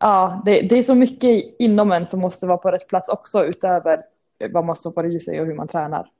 [0.03, 3.45] Ja, det, det, är så mycket inom en som måste vara på rätt plats också
[3.45, 4.03] utöver
[4.49, 6.11] vad man stoppar i sig och hur man tränar.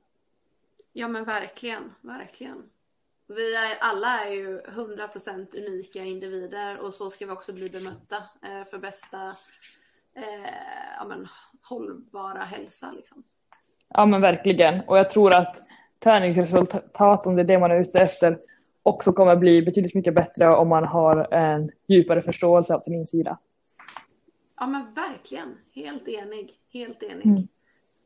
[0.92, 2.62] Ja men verkligen, verkligen.
[3.26, 8.16] Vi är, alla är ju 100% unika individer och så ska vi också bli bemötta
[8.16, 9.26] eh, för bästa
[10.16, 10.50] eh,
[10.98, 11.28] ja, men,
[11.62, 12.92] hållbara hälsa.
[12.92, 13.22] Liksom.
[13.88, 15.56] Ja men verkligen och jag tror att
[15.98, 18.38] träningsresultat om det är det man är ute efter
[18.82, 23.38] också kommer bli betydligt mycket bättre om man har en djupare förståelse av sin insida.
[24.56, 27.26] Ja men verkligen, helt enig, helt enig.
[27.26, 27.48] Mm.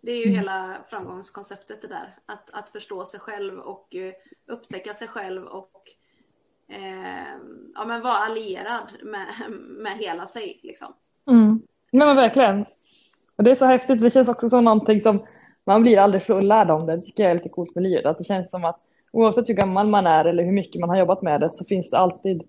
[0.00, 0.36] Det är ju mm.
[0.36, 4.12] hela framgångskonceptet det där, att, att förstå sig själv och uh,
[4.54, 5.72] upptäcka sig själv och
[6.72, 7.38] uh,
[7.74, 9.26] ja, men vara allierad med,
[9.60, 10.60] med hela sig.
[10.62, 10.94] Liksom.
[11.30, 11.62] Mm.
[11.90, 12.64] Nej, men verkligen.
[13.36, 15.26] Och det är så häftigt, det känns också som någonting som
[15.64, 18.06] man blir aldrig fullärd om det, det tycker jag är lite coolt med livet.
[18.06, 18.80] Att det känns som att
[19.12, 21.90] oavsett hur gammal man är eller hur mycket man har jobbat med det så finns
[21.90, 22.42] det alltid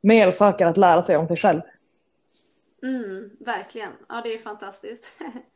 [0.00, 1.60] mer saker att lära sig om sig själv.
[2.82, 5.06] Mm, verkligen, ja det är fantastiskt.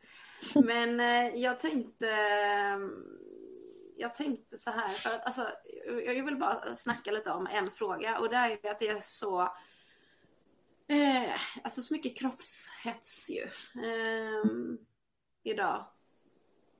[0.55, 2.07] Men eh, jag tänkte
[3.97, 5.47] jag tänkte så här, för att alltså,
[6.05, 9.41] jag vill bara snacka lite om en fråga och det är att det är så
[10.87, 13.43] eh, alltså så mycket kroppshets ju
[13.83, 14.43] eh,
[15.43, 15.85] idag.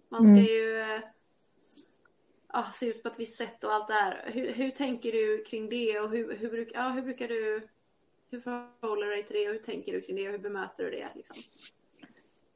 [0.09, 0.43] Man ska mm.
[0.43, 4.31] ju eh, se ut på ett visst sätt och allt det här.
[4.33, 7.67] Hur, hur tänker du kring det och hur, hur, bruk, ja, hur brukar du,
[8.31, 10.83] hur förhåller du dig till det och hur tänker du kring det och hur bemöter
[10.83, 11.07] du det?
[11.15, 11.35] Liksom?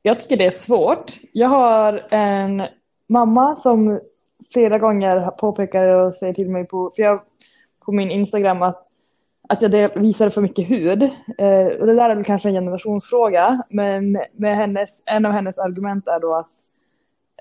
[0.01, 1.13] Jag tycker det är svårt.
[1.31, 2.63] Jag har en
[3.07, 3.99] mamma som
[4.53, 7.21] flera gånger påpekar och säger till mig på, för jag,
[7.85, 8.87] på min Instagram att,
[9.49, 11.03] att jag visar för mycket hud.
[11.37, 15.57] Eh, och det där är väl kanske en generationsfråga, men med hennes, en av hennes
[15.57, 16.51] argument är då att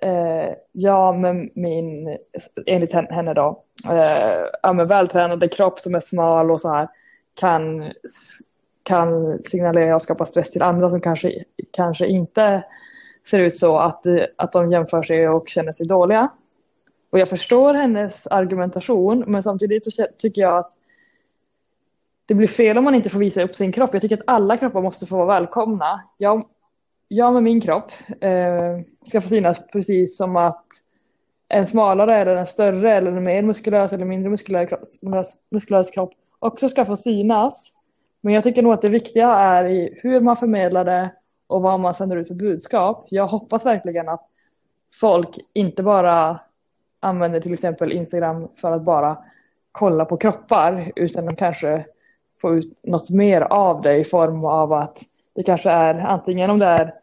[0.02, 2.18] eh, jag med min,
[2.66, 6.88] enligt henne då, eh, ja, med vältränade kropp som är smal och så här
[7.40, 7.92] kan
[8.82, 12.64] kan signalera och skapa stress till andra som kanske, kanske inte
[13.26, 16.28] ser ut så att, att de jämför sig och känner sig dåliga.
[17.10, 20.72] Och jag förstår hennes argumentation men samtidigt så tycker jag att
[22.26, 23.90] det blir fel om man inte får visa upp sin kropp.
[23.92, 26.02] Jag tycker att alla kroppar måste få vara välkomna.
[26.18, 26.44] Jag,
[27.08, 30.64] jag med min kropp eh, ska få synas precis som att
[31.48, 35.00] en smalare eller en större eller en mer muskulös eller mindre muskulös,
[35.50, 37.72] muskulös kropp också ska få synas.
[38.20, 41.10] Men jag tycker nog att det viktiga är i hur man förmedlar det
[41.46, 43.06] och vad man sänder ut för budskap.
[43.10, 44.26] Jag hoppas verkligen att
[45.00, 46.40] folk inte bara
[47.00, 49.18] använder till exempel Instagram för att bara
[49.72, 51.84] kolla på kroppar utan de kanske
[52.40, 54.98] får ut något mer av det i form av att
[55.34, 56.94] det kanske är antingen om det är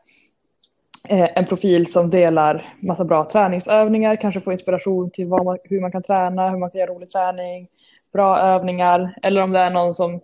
[1.10, 5.92] eh, en profil som delar massa bra träningsövningar, kanske får inspiration till man, hur man
[5.92, 7.68] kan träna, hur man kan göra rolig träning,
[8.14, 10.22] bra övningar eller om det är någon som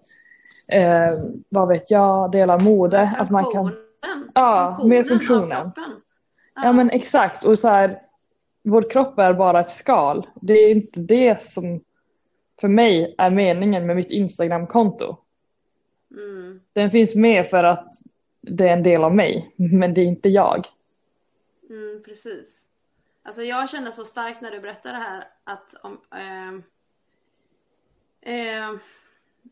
[0.72, 1.12] eh,
[1.50, 3.16] vad vet jag, delar mode.
[3.18, 3.76] Att man kan,
[4.34, 5.72] ja, funktionen mer funktionen.
[5.76, 5.84] Ja.
[6.56, 8.02] ja men exakt och så här,
[8.64, 10.28] vår kropp är bara ett skal.
[10.42, 11.82] Det är inte det som
[12.62, 15.18] för mig är meningen med mitt Instagramkonto.
[16.12, 16.60] Mm.
[16.74, 17.94] Den finns med för att
[18.42, 20.68] det är en del av mig, men det är inte jag.
[21.70, 22.66] Mm, precis.
[23.24, 26.64] Alltså jag kände så starkt när du berättade det här att om, eh,
[28.26, 28.76] eh,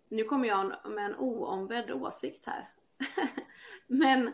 [0.09, 2.69] nu kommer jag med en oombedd åsikt här.
[3.87, 4.33] Men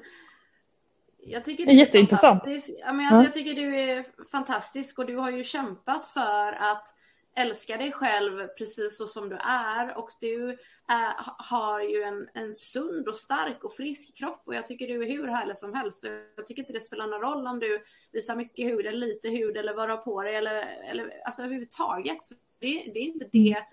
[1.19, 2.43] jag tycker det är, jätteintressant.
[2.85, 6.97] Ja, men alltså, Jag tycker du är fantastisk och du har ju kämpat för att
[7.35, 10.49] älska dig själv precis så som du är och du
[10.87, 15.03] är, har ju en, en sund och stark och frisk kropp och jag tycker du
[15.03, 16.03] är hur härlig som helst.
[16.35, 19.57] Jag tycker inte det spelar någon roll om du visar mycket hud eller lite hud
[19.57, 20.55] eller vad du har på dig eller,
[20.89, 22.17] eller alltså överhuvudtaget.
[22.59, 23.63] Det, det är inte det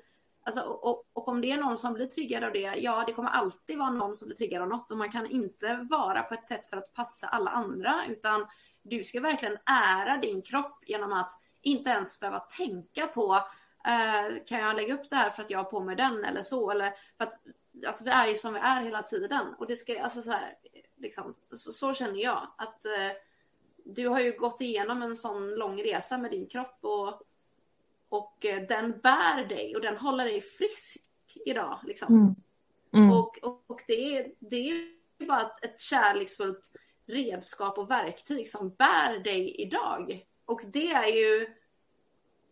[0.46, 3.30] Alltså, och, och, om det är någon som blir triggad av det, ja det kommer
[3.30, 4.92] alltid vara någon som blir triggad av något.
[4.92, 8.46] Och man kan inte vara på ett sätt för att passa alla andra utan
[8.82, 11.30] du ska verkligen ära din kropp genom att
[11.62, 13.34] inte ens behöva tänka på
[13.86, 16.42] eh, kan jag lägga upp det här för att jag har på mig den eller
[16.42, 16.70] så?
[16.70, 17.40] Eller för att
[17.86, 19.54] alltså vi är ju som vi är hela tiden.
[19.58, 20.54] Och det ska alltså så här
[20.96, 23.16] liksom så, så känner jag att eh,
[23.84, 27.22] du har ju gått igenom en sån lång resa med din kropp och
[28.14, 31.00] och eh, den bär dig och den håller dig frisk
[31.46, 31.78] idag.
[31.84, 32.14] Liksom.
[32.14, 32.34] Mm.
[32.94, 33.10] Mm.
[33.10, 36.72] Och, och, och, det, är, det är bara ett, ett kärleksfullt
[37.06, 40.26] redskap och verktyg som bär dig idag.
[40.44, 41.46] Och det är ju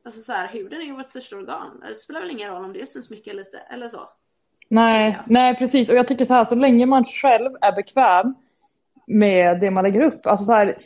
[0.04, 1.82] Alltså så här, huden är ju vårt största organ.
[1.88, 4.08] Det spelar väl ingen roll om det syns mycket eller lite eller så.
[4.68, 5.88] Nej, nej precis.
[5.88, 8.34] Och jag tycker så här, så länge man själv är bekväm
[9.06, 10.26] med det man lägger upp.
[10.26, 10.82] Alltså så här,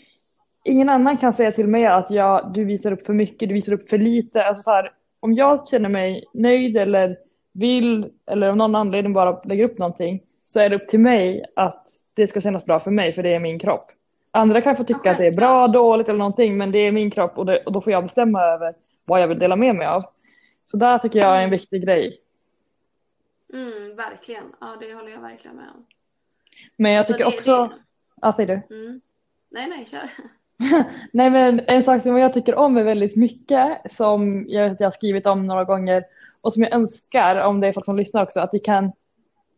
[0.67, 3.73] ingen annan kan säga till mig att jag, du visar upp för mycket, du visar
[3.73, 4.45] upp för lite.
[4.45, 7.19] Alltså så här, om jag känner mig nöjd eller
[7.53, 11.45] vill eller av någon anledning bara lägger upp någonting så är det upp till mig
[11.57, 13.93] att det ska kännas bra för mig för det är min kropp.
[14.31, 15.13] Andra kan få tycka okay.
[15.13, 17.73] att det är bra, dåligt eller någonting men det är min kropp och, det, och,
[17.73, 20.03] då får jag bestämma över vad jag vill dela med mig av.
[20.65, 22.21] Så där tycker jag är en viktig grej.
[23.53, 24.45] Mm, verkligen.
[24.61, 25.87] Ja, det håller jag verkligen med om.
[26.77, 27.73] Men jag tycker Så det- också,
[28.23, 28.77] ja säger du?
[28.77, 29.01] Mm.
[29.51, 30.11] Nej, nej, kör.
[31.13, 34.81] Nej men en sak som jag tycker om är väldigt mycket som jag, vet att
[34.81, 36.05] jag har skrivit om några gånger
[36.41, 38.93] och som jag önskar om det är folk som lyssnar också att vi kan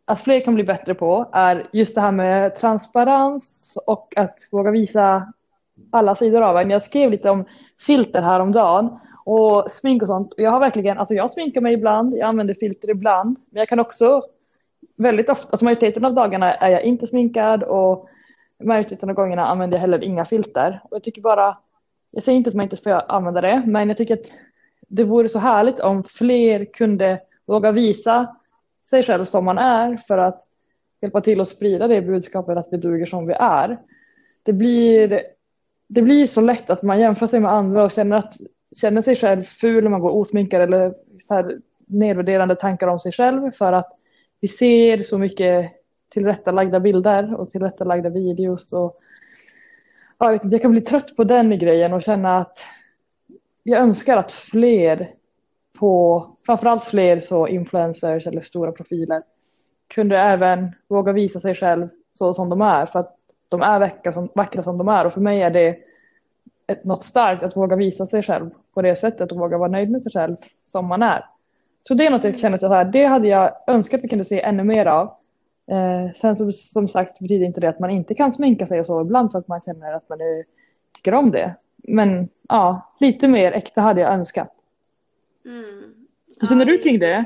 [0.05, 4.71] att fler kan bli bättre på är just det här med transparens och att våga
[4.71, 5.33] visa
[5.91, 6.71] alla sidor av en.
[6.71, 7.45] Jag skrev lite om
[7.87, 12.29] filter häromdagen och smink och sånt jag har verkligen, alltså jag sminkar mig ibland, jag
[12.29, 14.23] använder filter ibland men jag kan också
[14.97, 18.09] väldigt ofta, alltså majoriteten av dagarna är jag inte sminkad och
[18.65, 20.81] majoriteten av gångerna använder jag heller inga filter.
[20.85, 21.59] Och jag tycker bara,
[22.11, 24.31] jag säger inte att man inte får använda det, men jag tycker att
[24.89, 28.37] det vore så härligt om fler kunde våga visa
[28.91, 30.43] sig själv som man är för att
[31.01, 33.79] hjälpa till att sprida det budskapet att vi duger som vi är.
[34.43, 35.23] Det blir,
[35.89, 38.35] det blir så lätt att man jämför sig med andra och känner, att,
[38.81, 43.13] känner sig själv ful när man går osminkad eller så här nedvärderande tankar om sig
[43.13, 43.99] själv för att
[44.41, 45.73] vi ser så mycket
[46.09, 48.73] tillrättalagda bilder och tillrättalagda videos.
[48.73, 49.01] Och,
[50.19, 52.59] ja, jag, vet inte, jag kan bli trött på den grejen och känna att
[53.63, 55.15] jag önskar att fler
[55.79, 59.23] på, framförallt fler så influencers eller stora profiler
[59.89, 63.17] kunde även våga visa sig själv så som de är för att
[63.49, 65.79] de är vackra som, vackra som de är och för mig är det
[66.67, 69.91] ett, något starkt att våga visa sig själv på det sättet och våga vara nöjd
[69.91, 71.25] med sig själv som man är.
[71.89, 74.41] Så det är något jag känner att det hade jag önskat att vi kunde se
[74.41, 75.18] ännu mer av.
[75.71, 78.87] Eh, sen som, som sagt betyder inte det att man inte kan sminka sig och
[78.87, 80.45] så ibland för att man känner att man är,
[80.95, 81.55] tycker om det.
[81.77, 84.55] Men ja, lite mer äkta hade jag önskat.
[85.45, 85.95] Mm.
[86.41, 87.25] Hur känner Ja, du kring det?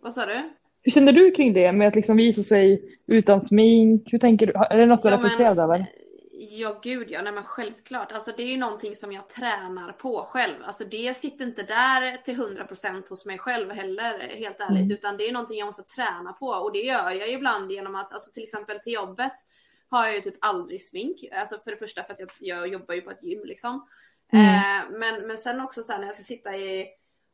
[0.00, 0.42] Vad sa du?
[0.82, 4.12] Hur känner du kring det med att liksom visa sig utan smink?
[4.12, 4.52] Hur tänker du?
[4.70, 5.86] Är det något du Ja, reflekterar över?
[6.38, 8.12] Ja gud ja, nej men självklart.
[8.12, 10.62] Alltså det är ju någonting som jag tränar på själv.
[10.64, 14.82] Alltså det sitter inte där till 100% hos mig själv heller, helt ärligt.
[14.82, 14.90] Mm.
[14.90, 16.46] Utan det är någonting jag måste träna på.
[16.46, 19.32] Och det gör jag ibland genom att, alltså till exempel till jobbet
[19.88, 21.24] har jag ju typ aldrig smink.
[21.32, 23.88] Alltså för det första för att jag, jag jobbar ju på ett gym liksom.
[24.32, 24.46] Mm.
[24.46, 26.86] Eh, men, men sen också så här när jag ska sitta i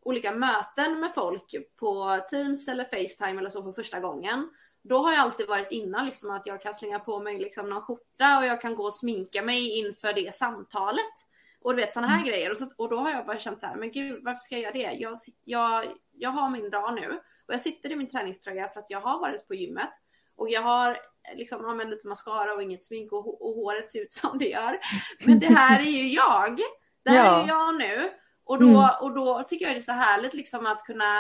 [0.03, 4.49] olika möten med folk på Teams eller Facetime eller så för första gången.
[4.83, 7.83] Då har jag alltid varit innan liksom att jag kan slänga på mig liksom någon
[7.83, 11.13] skjorta och jag kan gå och sminka mig inför det samtalet.
[11.61, 12.51] Och du vet sådana här grejer.
[12.51, 14.63] Och, så, och då har jag bara känt så här, men gud varför ska jag
[14.77, 14.99] göra det?
[14.99, 18.87] Jag, jag, jag har min dag nu och jag sitter i min träningströja för att
[18.91, 19.91] jag har varit på gymmet.
[20.37, 20.99] Och jag har
[21.35, 24.49] liksom har med lite mascara och inget smink och, och håret ser ut som det
[24.49, 24.79] gör.
[25.27, 26.61] Men det här är ju jag.
[27.05, 27.39] Det här Ja.
[27.39, 28.11] är ju jag nu.
[28.45, 28.91] Och då, Mm.
[29.01, 31.19] och då tycker jag det är så härligt liksom att kunna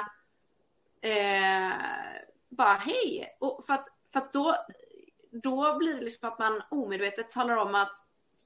[1.00, 1.72] eh,
[2.56, 3.36] bara hej.
[3.40, 4.56] Och för att, för att då,
[5.30, 7.92] då blir det liksom att man omedvetet talar om att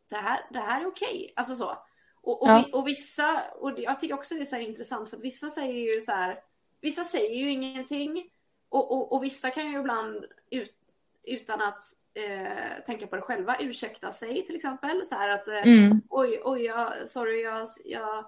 [0.09, 1.33] det här, det här är okej.
[1.37, 1.79] Alltså så.
[2.23, 2.65] Och, och, Ja.
[2.67, 5.51] vi, och vissa, och jag tycker också det är så här intressant för att vissa
[5.51, 6.41] säger ju så här,
[6.81, 8.31] vissa säger ju ingenting
[8.69, 10.75] och, och, och vissa kan ju ibland ut,
[11.23, 11.81] utan att
[12.15, 15.07] eh, tänka på det själva ursäkta sig till exempel.
[15.07, 16.01] Så här att eh, Mm.
[16.11, 18.25] oj, oj, jag, sorry, jag, jag,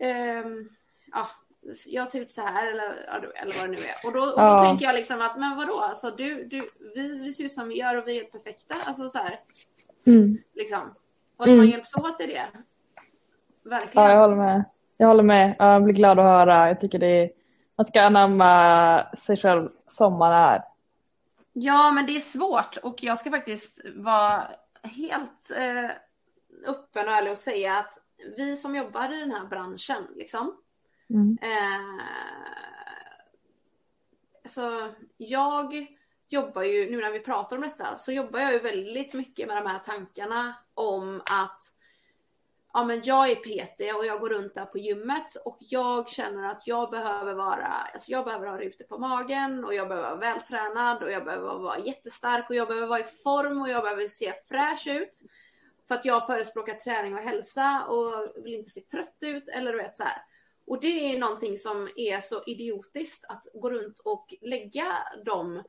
[0.00, 0.68] ehm,
[1.12, 1.28] ja,
[1.86, 2.94] jag ser ut så här eller,
[3.34, 4.06] eller vad det nu är.
[4.06, 4.64] Och då, och då Ja.
[4.64, 6.60] tänker jag liksom att, men vadå, alltså du, du,
[6.94, 8.74] vi, vi ser ut som vi gör och vi är helt perfekta.
[8.86, 9.40] Alltså så här,
[10.06, 10.36] Mm.
[10.54, 10.80] liksom.
[11.36, 11.58] Och att Mm.
[11.58, 12.46] man hjälps åt i det.
[13.64, 14.04] Verkligen.
[14.04, 14.64] Ja, jag håller med.
[14.96, 15.56] Jag håller med.
[15.58, 16.68] Jag blir glad att höra.
[16.68, 17.30] Jag tycker det är,
[17.76, 20.62] man ska anamma sig själv som man är.
[21.52, 24.42] Ja, men det är svårt och jag ska faktiskt vara
[24.82, 25.90] helt eh,
[26.70, 27.92] öppen och ärlig och säga att
[28.36, 30.54] vi som jobbar i den här branschen, liksom,
[31.10, 31.38] Mm.
[31.42, 32.04] eh,
[34.44, 35.86] alltså, jag
[36.28, 39.56] jobbar ju, nu när vi pratar om detta, så jobbar jag ju väldigt mycket med
[39.56, 41.62] de här tankarna om att
[42.72, 46.50] ja, men jag är PT och jag går runt där på gymmet och jag känner
[46.50, 50.20] att jag behöver vara, alltså jag behöver ha rutor på magen och jag behöver vara
[50.20, 54.08] vältränad och jag behöver vara jättestark och jag behöver vara i form och jag behöver
[54.08, 55.22] se fräsch ut.
[55.88, 59.78] För att jag förespråkar träning och hälsa och vill inte se trött ut eller du
[59.78, 60.22] vet så här.
[60.68, 65.62] Och det är någonting som är så idiotiskt att gå runt och lägga de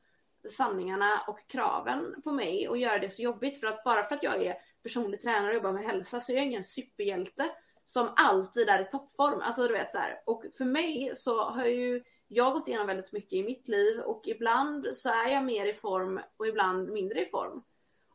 [0.48, 4.22] sanningarna och kraven på mig och göra det så jobbigt för att bara för att
[4.22, 7.50] jag är personlig tränare och jobbar med hälsa så är jag ingen superhjälte
[7.86, 9.40] som alltid är i toppform.
[9.40, 10.22] Alltså du vet så här.
[10.26, 14.22] Och för mig så har ju jag gått igenom väldigt mycket i mitt liv och
[14.24, 17.62] ibland så är jag mer i form och ibland mindre i form.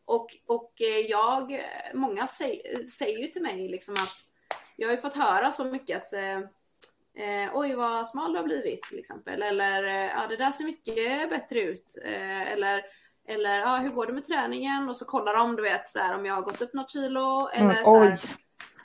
[0.06, 1.62] Och, och eh, jag,
[1.94, 4.18] många säger, säger ju till mig liksom att
[4.76, 6.40] jag har ju fått höra så mycket att eh,
[7.18, 9.44] eh, oj vad smal du har blivit till exempel.
[9.44, 11.98] Eller eh, ja det där ser mycket bättre ut.
[12.06, 12.84] Eh, eller
[13.28, 14.90] eller ja, hur går det med träningen?
[14.90, 17.50] Och så kollar de du vet så här, om jag har gått upp något kilo.
[17.54, 18.20] Eller Mm, så här.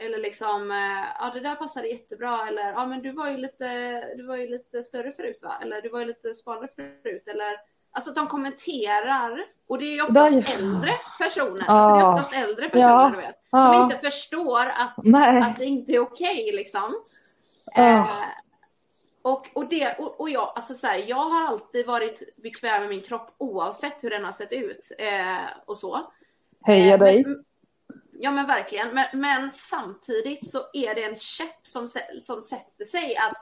[0.01, 2.49] Eller liksom, eh, ja det där passade jättebra.
[2.49, 5.55] Eller ja men du var ju lite, du var ju lite större förut va?
[5.63, 7.29] Eller du var ju lite smalare förut.
[7.29, 10.55] Eller Alltså de kommenterar och det är ju oftast Där.
[10.59, 11.65] äldre personer.
[11.69, 11.73] Ah.
[11.73, 13.13] Alltså det är oftast äldre personer ja.
[13.15, 13.37] du vet.
[13.51, 13.85] Som ah.
[13.85, 14.99] inte förstår att,
[15.49, 16.95] att det inte är okej okay, liksom.
[17.77, 18.11] Eh,
[19.23, 22.89] och, och, det, och, och jag, alltså så här, jag har alltid varit bekväm med
[22.89, 26.13] min kropp oavsett hur den har sett ut eh, och så.
[26.65, 27.25] Heja eh, dig.
[27.25, 27.45] Men,
[28.13, 28.95] ja men verkligen.
[28.95, 31.89] Men, men, samtidigt så är det en käpp som,
[32.23, 33.37] som sätter sig att,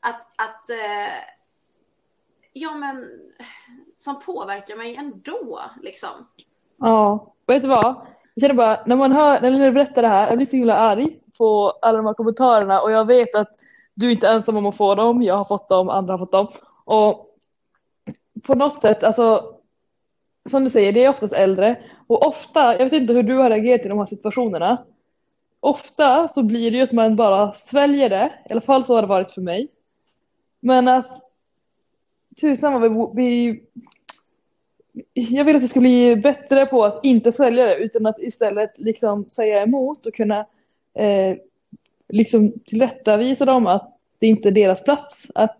[0.00, 1.14] att, att eh,
[2.52, 3.08] ja men
[3.96, 6.28] som påverkar mig ändå liksom.
[6.76, 8.06] Ja, vet du vad?
[8.34, 10.76] Jag känner bara, när man hör, när du berättar det här, jag blir så himla
[10.76, 13.48] arg på alla de här kommentarerna och jag vet att
[13.94, 16.32] du är inte ensam om att få dem, jag har fått dem, andra har fått
[16.32, 16.48] dem.
[16.84, 17.36] Och
[18.42, 19.54] på något sätt, alltså
[20.50, 23.50] som du säger, det är oftast äldre och ofta, jag vet inte hur du har
[23.50, 24.84] reagerat i de här situationerna.
[25.60, 29.02] Ofta så blir det ju att man bara sväljer det, i alla fall så har
[29.02, 29.68] det varit för mig.
[30.60, 31.22] Men att
[32.40, 33.62] tusan vad vi, vi
[35.12, 38.78] jag vill att det ska bli bättre på att inte svälja det utan att istället
[38.78, 40.46] liksom säga emot och kunna
[40.96, 41.36] eh,
[42.08, 45.58] liksom tillrättavisa dem att det inte är deras plats att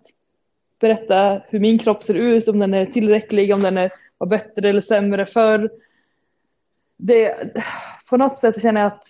[0.81, 4.69] berätta hur min kropp ser ut, om den är tillräcklig, om den är, var bättre
[4.69, 5.71] eller sämre förr.
[6.97, 7.55] Det,
[8.09, 9.09] på något sätt känner jag att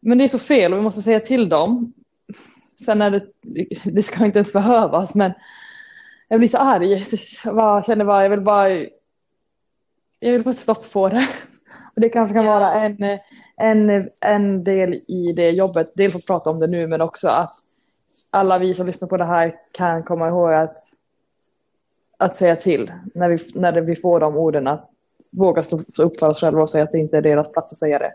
[0.00, 1.92] men det är så fel och vi måste säga till dem.
[2.84, 3.26] Sen är det,
[3.84, 5.32] det ska inte ens behövas men
[6.28, 7.06] jag blir så arg.
[7.44, 8.70] Jag känner bara, jag vill bara,
[10.18, 11.28] jag vill få ett stopp på det.
[11.98, 13.18] Det kanske kan vara en,
[13.56, 15.92] en, en del i det jobbet.
[15.94, 17.54] Dels att prata om det nu men också att
[18.30, 20.76] alla vi som lyssnar på det här kan komma ihåg att,
[22.16, 24.66] att säga till när vi, när vi får de orden.
[24.66, 24.90] Att
[25.30, 27.78] våga stå upp för oss själva och säga att det inte är deras plats att
[27.78, 28.14] säga det.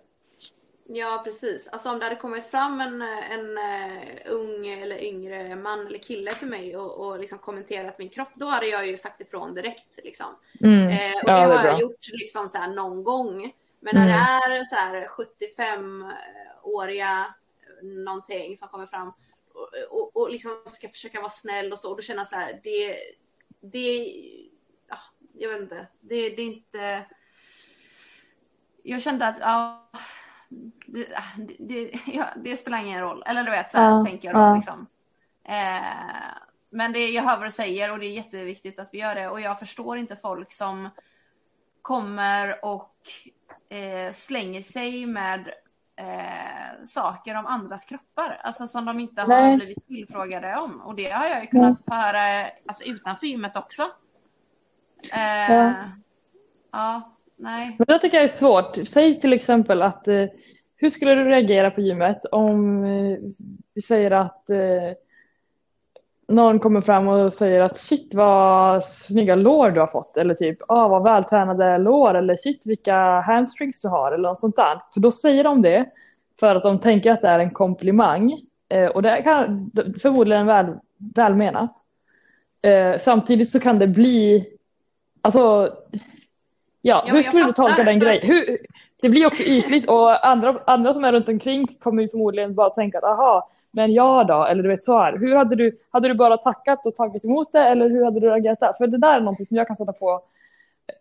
[0.88, 1.68] Ja precis.
[1.72, 6.32] Alltså om det hade kommit fram en, en uh, ung eller yngre man eller kille
[6.32, 10.00] till mig och, och liksom kommenterat min kropp, då hade jag ju sagt ifrån direkt.
[10.04, 10.26] Liksom.
[10.62, 10.88] Mm.
[10.88, 13.54] Eh, och ja, det har jag gjort liksom så här någon gång.
[13.84, 14.18] Men när mm.
[14.50, 17.26] det är så här 75-åriga
[17.82, 19.14] någonting som kommer fram
[19.54, 22.36] och, och, och, liksom ska försöka vara snäll och så, och då känner jag så
[22.36, 22.98] här, det,
[23.62, 24.14] det,
[24.90, 24.98] ja,
[25.34, 27.06] jag vet inte, det, det är inte,
[28.84, 29.90] jag kände att, ja,
[30.86, 31.08] det,
[31.60, 33.24] det, ja, det, spelar ingen roll.
[33.26, 34.56] Eller du vet, så här, ja, tänker jag då.
[34.56, 34.88] Liksom.
[35.44, 36.38] Eh,
[36.70, 39.30] men det, jag hör vad du säger och det är jätteviktigt att vi gör det.
[39.30, 40.90] Och jag förstår inte folk som
[41.82, 42.96] kommer och
[43.74, 45.48] eh, slänger sig med
[45.96, 48.40] eh, saker om andras kroppar.
[48.44, 49.52] Alltså som de inte Nej.
[49.52, 50.82] har blivit tillfrågade om.
[50.82, 53.82] Och det har jag ju kunnat få höra alltså, utanför gymmet också.
[55.14, 55.74] Eh, ja.
[56.72, 57.10] ja.
[57.36, 57.76] Nej.
[57.78, 58.88] Men det tycker jag är svårt.
[58.88, 60.26] Säg till exempel att eh,
[60.76, 63.18] hur skulle du reagera på gymmet om eh,
[63.74, 64.92] vi säger att eh,
[66.28, 70.58] någon kommer fram och säger att shit vad snygga lår du har fått eller typ
[70.68, 74.82] ah, vad vältränade lår eller shit vilka hamstrings du har eller något sånt där.
[74.94, 75.86] För då säger de det
[76.40, 79.72] för att de tänker att det är en komplimang eh, och det kan
[80.02, 80.66] förmodligen väl,
[81.16, 81.74] välmenat.
[82.62, 84.48] Eh, samtidigt så kan det bli
[85.22, 85.74] alltså
[86.86, 88.28] Ja, ja hur skulle du tolka den grejen?
[88.28, 88.58] Hur,
[89.02, 92.70] det blir också ytligt och andra, andra som är runt omkring kommer ju förmodligen bara
[92.70, 94.46] tänka att aha, men jag då?
[94.46, 95.18] Eller du vet så här.
[95.18, 98.28] Hur hade du, hade du bara tackat och tagit emot det eller hur hade du
[98.28, 98.74] reagerat där?
[98.74, 100.22] För det där är någonting som jag kan sätta på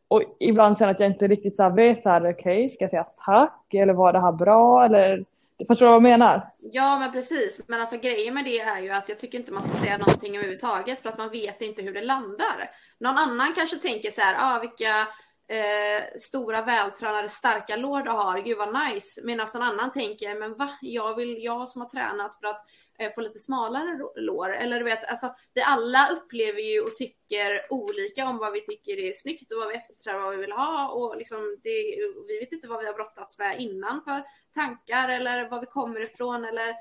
[0.08, 2.84] och ibland känner att jag inte riktigt så här vet så här, okej, okay, ska
[2.84, 5.24] jag säga tack eller var det här bra eller
[5.68, 6.50] Förstår du vad jag menar?
[6.58, 7.60] Ja, men precis.
[7.66, 10.36] Men alltså grejen med det är ju att jag tycker inte man ska säga någonting
[10.36, 12.70] överhuvudtaget för att man vet inte hur det landar.
[12.98, 15.08] Någon annan kanske tänker så här, ah, vilka
[15.52, 19.20] eh, stora vältränade starka lår du har, gud vad nice.
[19.24, 22.60] Medan någon annan tänker, men va, jag vill, jag som har tränat för att
[22.98, 24.54] eh, få lite smalare lår.
[24.54, 28.98] Eller du vet, alltså vi alla upplever ju och tycker olika om vad vi tycker
[28.98, 31.96] är snyggt och vad vi eftersträvar, vad vi vill ha och liksom det,
[32.28, 34.22] vi vet inte vad vi har brottats med innan för
[34.54, 36.74] tankar eller var vi kommer ifrån eller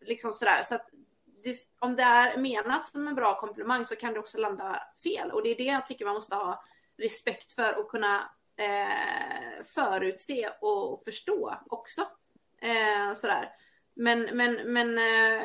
[0.00, 0.62] liksom sådär.
[0.62, 0.90] Så att
[1.44, 5.30] det, om det är menat som en bra komplimang så kan det också landa fel
[5.30, 6.64] och det är det jag tycker man måste ha
[6.98, 12.00] respekt för och kunna eh, förutse och förstå också.
[12.60, 13.52] Eh, sådär.
[13.94, 15.42] Men, men, men eh,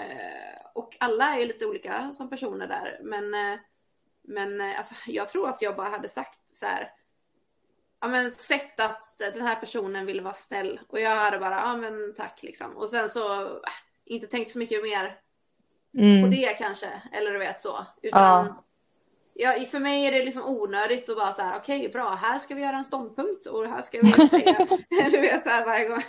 [0.73, 2.99] och alla är lite olika som personer där.
[3.03, 3.59] Men, eh,
[4.21, 6.91] men eh, alltså, jag tror att jag bara hade sagt så här.
[7.99, 11.77] Ja men sett att den här personen ville vara snäll och jag hade bara, ja
[11.77, 12.77] men tack liksom.
[12.77, 13.73] Och sen så, äh,
[14.05, 15.19] inte tänkt så mycket mer
[15.97, 16.21] mm.
[16.21, 17.01] på det kanske.
[17.11, 17.85] Eller du vet så.
[18.01, 18.63] Utan, ja
[19.35, 22.39] Ja, för mig är det liksom onödigt att bara så här, okej okay, bra, här
[22.39, 24.65] ska vi göra en ståndpunkt och här ska vi säga,
[25.11, 26.03] du vet så här varje gång.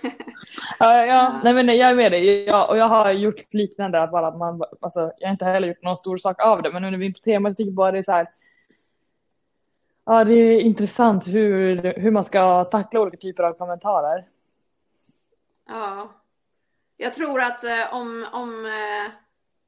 [0.79, 4.11] ja, ja, nej men jag är med dig, jag, och jag har gjort liknande, att
[4.11, 6.91] bara man, alltså, jag har inte heller gjort någon stor sak av det, men nu
[6.91, 8.31] när vi är på temat, jag tycker bara det är så här,
[10.05, 14.25] ja det är intressant hur, hur man ska tackla olika typer av kommentarer.
[15.69, 16.13] Ja,
[16.97, 19.13] jag tror att eh, om, om, eh,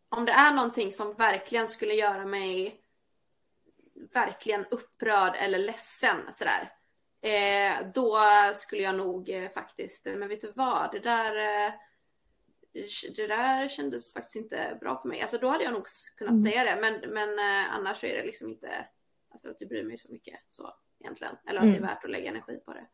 [0.09, 2.81] om det är någonting som verkligen skulle göra mig
[4.17, 6.73] verkligen upprörd eller ledsen sådär.
[7.21, 8.21] Eh, då
[8.55, 11.73] skulle jag nog eh, faktiskt, men vet du vad, det där, eh,
[13.17, 15.21] det där kändes faktiskt inte bra för mig.
[15.21, 15.87] Alltså då hade jag nog
[16.17, 16.43] kunnat mm.
[16.43, 18.89] säga det, men, men eh, annars så är det liksom inte,
[19.29, 21.37] alltså att du bryr mig så mycket så egentligen.
[21.47, 21.73] Eller att mm.
[21.73, 21.95] det är mm.
[21.95, 22.87] värt att lägga energi på det.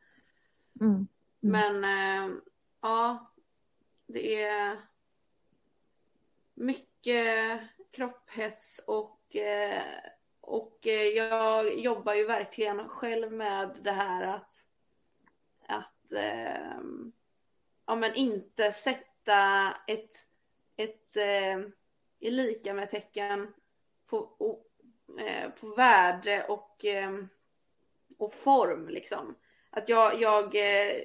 [0.80, 0.94] Mm.
[0.94, 1.08] mm.
[1.40, 2.36] Men eh,
[2.80, 3.32] ja,
[4.06, 4.76] det är
[6.54, 7.60] mycket
[7.90, 9.82] kropphets och eh,
[10.42, 14.54] och eh, jag jobbar ju verkligen själv med det här att,
[15.66, 16.80] att eh,
[17.86, 20.16] ja, men inte sätta ett,
[20.76, 21.58] ett eh,
[22.20, 23.54] lika med tecken
[24.06, 24.58] på,
[25.18, 27.12] eh, på värde och, eh,
[28.18, 29.34] och form liksom.
[29.70, 31.02] Att jag, jag, eh,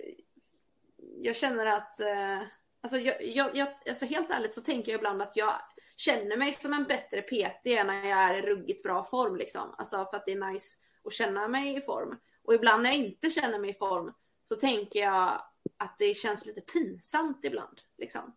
[1.18, 2.42] jag känner att, eh,
[2.82, 5.54] alltså, jag, jag, alltså helt ärligt så tänker jag ibland att jag
[5.98, 9.76] känner mig som en bättre PT när jag är i ruggigt bra form liksom.
[9.78, 12.18] Alltså för att det är nice att känna mig i form.
[12.44, 15.42] Och ibland när jag inte känner mig i form så tänker jag
[15.78, 18.36] att det känns lite pinsamt ibland liksom.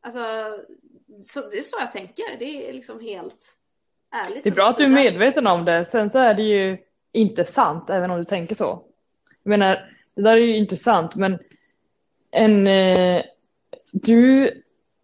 [0.00, 0.20] Alltså,
[1.24, 2.38] så det är så jag tänker.
[2.38, 3.56] Det är liksom helt
[4.10, 4.44] ärligt.
[4.44, 5.84] Det är bra att du är medveten om det.
[5.84, 6.78] Sen så är det ju
[7.12, 8.84] inte sant även om du tänker så.
[9.42, 11.38] Jag menar, det där är ju intressant men
[12.30, 13.22] en, eh,
[13.92, 14.50] du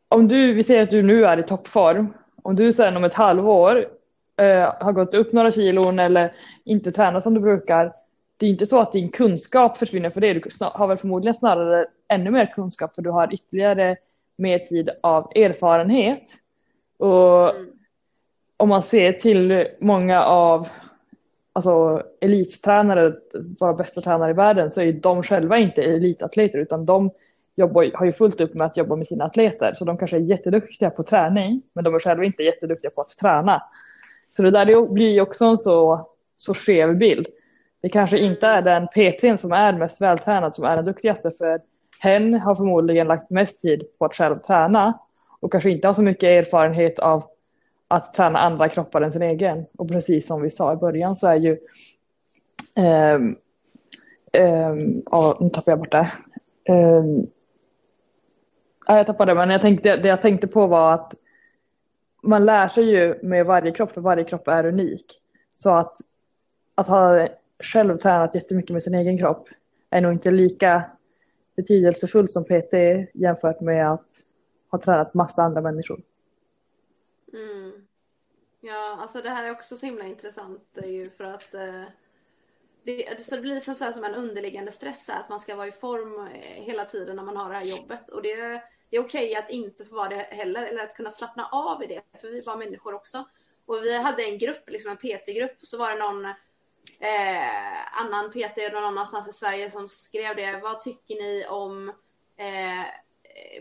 [0.08, 3.14] om du, vi säger att du nu är i toppform, om du sen om ett
[3.14, 3.88] halvår
[4.36, 6.32] eh, har gått upp några kilon eller
[6.64, 7.92] inte tränar som du brukar,
[8.36, 10.34] det är inte så att din kunskap försvinner för det.
[10.34, 13.96] Du har väl förmodligen snarare ännu mer kunskap för du har ytterligare
[14.36, 16.22] mer tid av erfarenhet.
[16.98, 17.70] Och mm.
[18.56, 20.68] om man ser till många av
[21.52, 23.14] alltså, elittränare,
[23.60, 27.10] våra bästa tränare i världen, så är de själva inte elitatleter utan de
[27.56, 29.74] jobbar, har ju fullt upp med att jobba med sina atleter.
[29.74, 33.08] Så de kanske är jätteduktiga på träning, men de är själva inte jätteduktiga på att
[33.08, 33.62] träna.
[34.28, 37.26] Så det där blir ju också en så, så skev bild.
[37.82, 41.60] Det kanske inte är den PTn som är mest vältränad som är den duktigaste, för
[42.00, 44.98] hen har förmodligen lagt mest tid på att själv träna
[45.40, 47.24] och kanske inte har så mycket erfarenhet av
[47.88, 49.64] att träna andra kroppar än sin egen.
[49.78, 51.58] Och precis som vi sa i början så är ju
[53.14, 53.36] um,
[54.38, 56.12] um, oh, nu tappar jag bort det.
[56.68, 57.26] Um,
[58.86, 61.14] Ja, jag tappade men jag tänkte, det jag tänkte på var att
[62.22, 65.20] man lär sig ju med varje kropp, för varje kropp är unik.
[65.52, 65.98] Så att,
[66.74, 67.28] att ha
[67.58, 69.48] själv tränat jättemycket med sin egen kropp
[69.90, 70.84] är nog inte lika
[71.56, 72.74] betydelsefullt som PT
[73.14, 74.06] jämfört med att
[74.70, 76.02] ha tränat massa andra människor.
[77.32, 77.86] Mm.
[78.60, 81.84] Ja, alltså det här är också så himla intressant eh, ju för att eh,
[82.84, 85.72] det, så det blir som, så som en underliggande stress att man ska vara i
[85.72, 89.30] form eh, hela tiden när man har det här jobbet och det det är okej
[89.30, 92.02] okay att inte få vara det heller eller att kunna slappna av i det.
[92.20, 93.24] För vi var människor också.
[93.66, 95.56] Och vi hade en grupp, liksom en PT-grupp.
[95.62, 96.24] Så var det någon
[97.00, 100.60] eh, annan PT någon annanstans i Sverige som skrev det.
[100.62, 101.88] Vad tycker ni om
[102.36, 102.84] eh,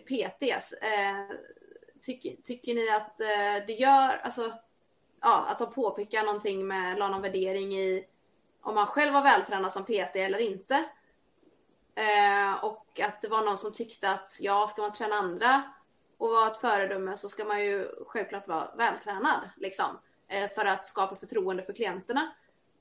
[0.06, 0.74] PTs?
[0.74, 1.26] Eh,
[2.02, 4.54] tycker, tycker ni att eh, det gör, alltså,
[5.22, 8.08] ja, att de påpekar någonting med, la någon värdering i
[8.62, 10.84] om man själv var vältränad som PT eller inte.
[11.96, 15.64] Eh, och att det var någon som tyckte att ja, ska man träna andra
[16.18, 20.00] och vara ett föredöme så ska man ju självklart vara vältränad liksom.
[20.28, 22.32] Eh, för att skapa förtroende för klienterna.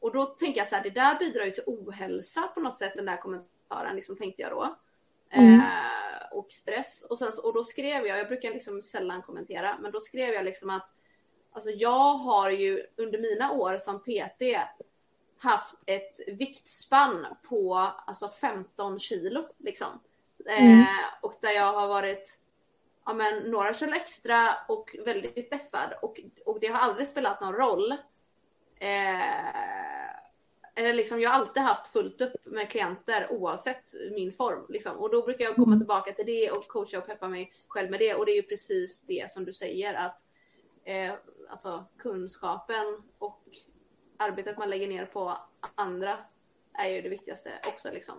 [0.00, 2.92] Och då tänker jag så här, det där bidrar ju till ohälsa på något sätt,
[2.96, 4.76] den där kommentaren, liksom tänkte jag då.
[5.30, 5.60] Mm.
[5.60, 5.64] Eh,
[6.32, 7.06] och stress.
[7.10, 10.44] Och, sen, och då skrev jag, jag brukar liksom sällan kommentera, men då skrev jag
[10.44, 10.94] liksom att
[11.52, 14.42] alltså jag har ju under mina år som PT
[15.44, 17.74] haft ett viktspann på
[18.06, 20.00] alltså 15 kilo liksom.
[20.46, 20.80] Mm.
[20.80, 20.86] Eh,
[21.22, 22.38] och där jag har varit
[23.04, 27.54] ja, men, några kilo extra och väldigt deffad och, och det har aldrig spelat någon
[27.54, 27.92] roll.
[28.78, 29.54] Eh,
[30.76, 34.66] eller liksom, jag har alltid haft fullt upp med klienter oavsett min form.
[34.68, 34.96] Liksom.
[34.96, 35.78] Och då brukar jag komma mm.
[35.78, 38.14] tillbaka till det och coacha och peppa mig själv med det.
[38.14, 40.16] Och det är ju precis det som du säger att
[40.84, 41.12] eh,
[41.50, 43.42] alltså kunskapen och
[44.18, 45.38] arbetet man lägger ner på
[45.74, 46.16] andra
[46.78, 48.14] är ju det viktigaste också liksom.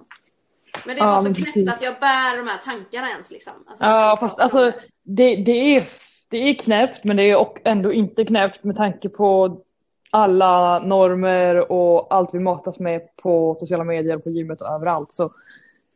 [0.85, 3.53] Men det är ja, så knäppt att jag bär de här tankarna ens liksom.
[3.67, 4.71] Alltså, ja fast alltså
[5.03, 5.87] det, det, är,
[6.29, 9.61] det är knäppt men det är ändå inte knäppt med tanke på
[10.09, 15.11] alla normer och allt vi matas med på sociala medier, på gymmet och överallt.
[15.11, 15.29] Så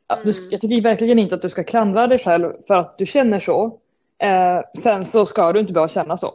[0.08, 0.26] mm.
[0.26, 3.40] du, jag tycker verkligen inte att du ska klandra dig själv för att du känner
[3.40, 3.80] så.
[4.18, 6.34] Eh, sen så ska du inte behöva känna så.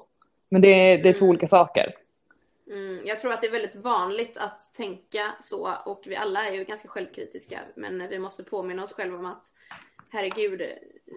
[0.48, 1.94] Men det, det är två olika saker.
[2.70, 6.52] Mm, jag tror att det är väldigt vanligt att tänka så och vi alla är
[6.52, 9.44] ju ganska självkritiska men vi måste påminna oss själva om att
[10.10, 10.62] herregud,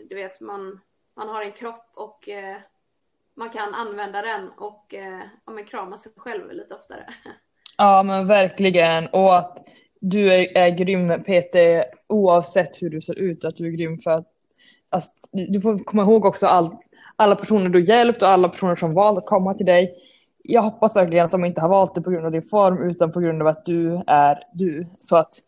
[0.09, 0.79] du vet man,
[1.15, 2.57] man har en kropp och eh,
[3.35, 7.05] man kan använda den och eh, ja, men krama sig själv lite oftare.
[7.79, 9.67] Ja men verkligen och att
[9.99, 14.11] du är, är grym Peter oavsett hur du ser ut att du är grym för
[14.11, 14.27] att
[14.89, 16.77] alltså, du får komma ihåg också all,
[17.15, 19.95] alla personer du hjälpt och alla personer som valt att komma till dig.
[20.49, 23.11] Jag hoppas verkligen att de inte har valt det på grund av din form utan
[23.11, 24.87] på grund av att du är du.
[24.99, 25.39] Så att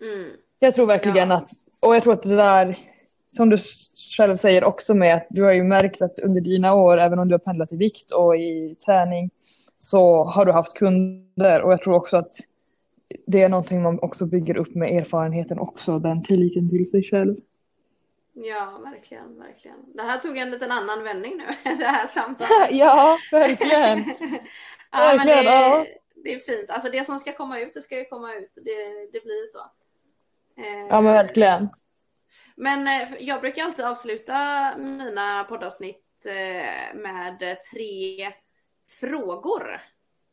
[0.00, 0.30] mm.
[0.58, 1.36] jag tror verkligen ja.
[1.36, 1.50] att,
[1.82, 2.78] och jag tror att det där
[3.36, 3.56] som du
[4.16, 7.28] själv säger också med att du har ju märkt att under dina år, även om
[7.28, 9.30] du har pendlat i vikt och i träning,
[9.76, 12.34] så har du haft kunder och jag tror också att
[13.26, 17.36] det är någonting man också bygger upp med erfarenheten också, den tilliten till sig själv.
[18.42, 19.92] Ja, verkligen, verkligen.
[19.94, 22.70] Det här tog en liten annan vändning nu, det här samtalet.
[22.70, 23.98] ja, verkligen.
[24.90, 25.86] ja, verkligen, men det, ja.
[26.14, 26.70] det är fint.
[26.70, 28.52] Alltså det som ska komma ut, det ska ju komma ut.
[28.54, 29.70] Det, det blir ju så.
[30.88, 31.68] ja, men verkligen.
[32.60, 38.32] Men eh, jag brukar alltid avsluta mina poddavsnitt eh, med tre
[39.00, 39.80] frågor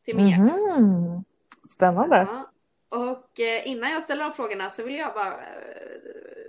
[0.04, 1.74] till min mm gäst.
[1.74, 2.16] Spännande.
[2.16, 2.50] Ja.
[2.88, 5.40] Och eh, innan jag ställer de frågorna så vill jag bara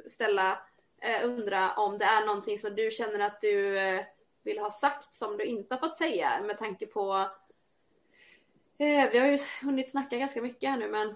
[0.08, 0.58] ställa,
[1.02, 4.02] Eh, undra om det är någonting som du känner att du eh,
[4.44, 7.28] vill ha sagt som du inte har fått säga med tanke på
[8.78, 11.16] eh, vi har ju hunnit snacka ganska mycket här nu men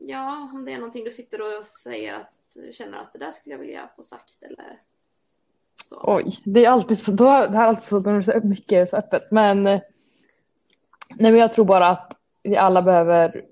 [0.00, 3.32] ja, om det är någonting du sitter och säger att du känner att det där
[3.32, 4.80] skulle jag vilja få sagt eller
[5.84, 6.00] så.
[6.02, 9.82] Oj, det är alltid så, då, det är alltid så mycket så öppet, men nej,
[11.18, 13.44] men jag tror bara att vi alla behöver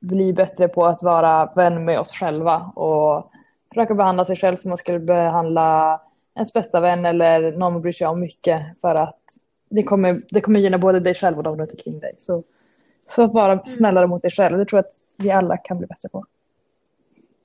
[0.00, 3.32] bli bättre på att vara vän med oss själva och
[3.76, 6.00] försöka behandla sig själv som man skulle behandla
[6.34, 9.20] ens bästa vän eller någon man bryr sig om mycket för att
[9.68, 12.14] det kommer, det kommer gynna både dig själv och de runt omkring dig.
[12.18, 12.42] Så,
[13.06, 13.64] så att vara mm.
[13.64, 16.26] snällare mot dig själv, det tror jag att vi alla kan bli bättre på.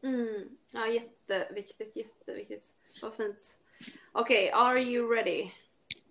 [0.04, 0.50] Mm.
[0.74, 2.66] Ja, jätteviktigt, jätteviktigt.
[3.04, 3.56] Vad fint.
[4.12, 5.42] Okej, okay, are you ready?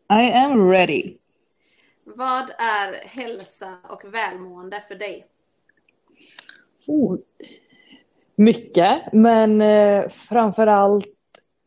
[0.09, 1.17] I am ready.
[2.05, 5.27] Vad är hälsa och välmående för dig?
[6.87, 7.17] Oh,
[8.41, 11.07] mycket, men eh, framför allt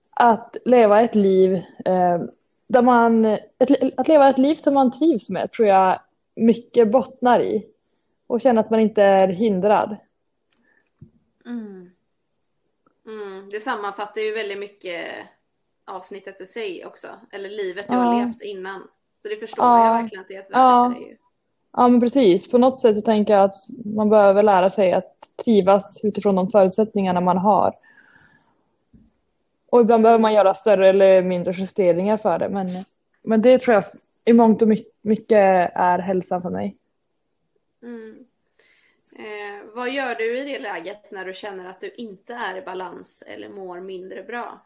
[0.10, 1.54] att leva ett liv
[1.86, 2.22] eh,
[2.68, 6.02] där man, ett, att leva ett liv som man trivs med tror jag
[6.36, 7.66] mycket bottnar i
[8.28, 9.98] och känna att man inte är hindrad.
[11.46, 11.92] Mm.
[13.06, 15.06] Mm, det sammanfattar ju väldigt mycket
[15.86, 17.08] avsnittet i sig också.
[17.32, 18.00] Eller livet du ja.
[18.00, 18.82] har levt innan.
[19.22, 19.86] Så det förstår ja.
[19.86, 20.94] jag verkligen att det är ett värde ja.
[20.94, 21.20] för dig.
[21.74, 22.52] Ja men precis.
[22.52, 23.56] På något sätt tänker jag att
[23.86, 27.76] man behöver lära sig att trivas utifrån de förutsättningarna man har.
[29.70, 32.50] Och ibland behöver man göra större eller mindre justeringar för det.
[32.50, 32.68] Men,
[33.24, 33.84] men det tror jag
[34.26, 34.68] i mångt och
[35.02, 36.78] mycket är hälsan för mig.
[37.84, 38.26] Mm.
[39.16, 42.62] Eh, vad gör du i det läget när du känner att du inte är i
[42.62, 44.62] balans eller mår mindre bra?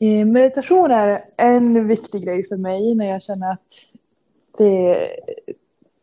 [0.00, 3.72] Eh, meditation är en viktig grej för mig när jag känner att
[4.56, 5.10] det,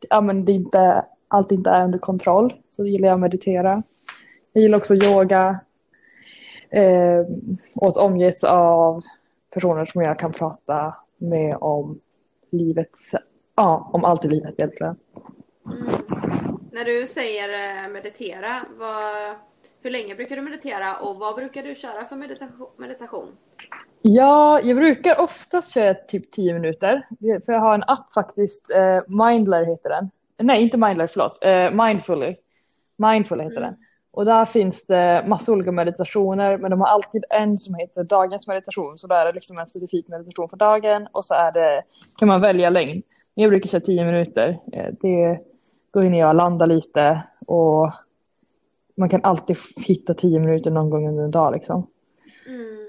[0.10, 2.54] ja, men det inte, allt inte är under kontroll.
[2.68, 3.84] Så gillar jag att meditera.
[4.54, 5.60] Jag gillar också yoga.
[6.70, 7.20] Eh,
[7.76, 9.04] och att omges av
[9.54, 12.00] personer som jag kan prata med om
[12.50, 13.16] livets,
[13.56, 14.96] ja, om allt i livet egentligen.
[15.66, 15.94] Mm.
[16.72, 19.36] När du säger eh, meditera, vad,
[19.82, 22.16] hur länge brukar du meditera och vad brukar du köra för
[22.78, 23.28] meditation?
[24.08, 27.02] Ja, jag brukar oftast köra typ 10 minuter.
[27.46, 30.10] För jag har en app faktiskt, eh, Mindler heter den.
[30.38, 31.38] Nej, inte Mindler, förlåt.
[31.42, 32.36] Eh, Mindfully.
[32.98, 33.64] Mindful heter mm.
[33.64, 33.76] den.
[34.12, 38.48] Och där finns det massa olika meditationer, men de har alltid en som heter dagens
[38.48, 38.98] meditation.
[38.98, 41.84] Så där är det liksom en specifik meditation för dagen och så är det,
[42.20, 43.04] kan man välja längd.
[43.34, 44.60] Jag brukar köra 10 minuter.
[44.74, 45.40] Eh, det
[45.94, 47.92] då hinner jag landa lite och
[48.98, 51.88] man kan alltid hitta tio minuter någon gång under en dag liksom.
[52.48, 52.85] Mm.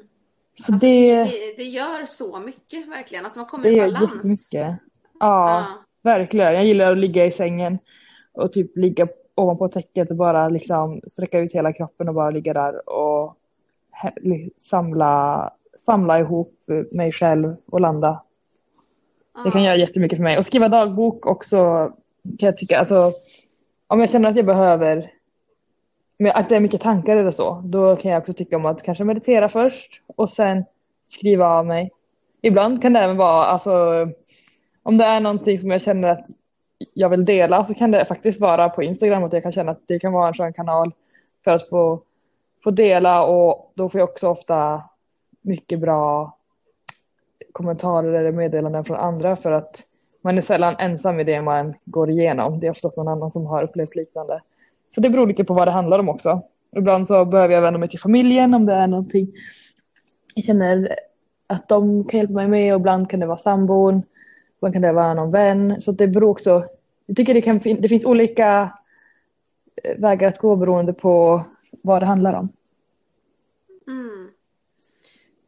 [0.58, 3.24] Så alltså, det, det, det, gör så mycket verkligen.
[3.24, 3.94] Alltså man kommer i balans.
[3.94, 4.82] Det gör jättemycket.
[5.20, 5.66] Ja, ja,
[6.02, 6.54] verkligen.
[6.54, 7.78] Jag gillar att ligga i sängen
[8.32, 12.52] och typ ligga ovanpå täcket och bara liksom sträcka ut hela kroppen och bara ligga
[12.54, 13.36] där och
[14.56, 16.54] samla, samla ihop
[16.92, 18.22] mig själv och landa.
[19.34, 19.42] Ja.
[19.44, 20.38] Det kan göra jättemycket för mig.
[20.38, 21.56] Och skriva dagbok också
[22.38, 22.78] kan jag tycka.
[22.78, 23.12] Alltså,
[23.86, 25.10] om jag känner att jag behöver,
[26.34, 29.04] att det är mycket tankar eller så, då kan jag också tycka om att kanske
[29.04, 30.64] meditera först och sen
[31.04, 31.90] skriva av mig.
[32.42, 33.72] Ibland kan det även vara, alltså,
[34.82, 36.26] om det är någonting som jag känner att
[36.94, 39.82] jag vill dela så kan det faktiskt vara på Instagram att jag kan känna att
[39.86, 40.92] det kan vara en skön kanal
[41.44, 42.02] för att få,
[42.64, 44.82] få dela och då får jag också ofta
[45.42, 46.36] mycket bra
[47.52, 49.82] kommentarer eller meddelanden från andra för att
[50.20, 52.60] man är sällan ensam i det man går igenom.
[52.60, 54.42] Det är oftast någon annan som har upplevt liknande.
[54.88, 56.42] Så det beror lite på vad det handlar om också.
[56.76, 59.32] Ibland så behöver jag vända mig till familjen om det är någonting
[60.36, 60.96] jag känner
[61.46, 64.02] att de kan hjälpa mig med och ibland kan det vara sambon.
[64.56, 65.80] Ibland kan det vara någon vän.
[65.80, 66.68] Så det beror också.
[67.06, 68.72] Jag tycker det, kan, det finns olika
[69.84, 71.44] eh, vägar att gå beroende på
[71.82, 72.48] vad det handlar om.
[73.86, 74.30] Mm.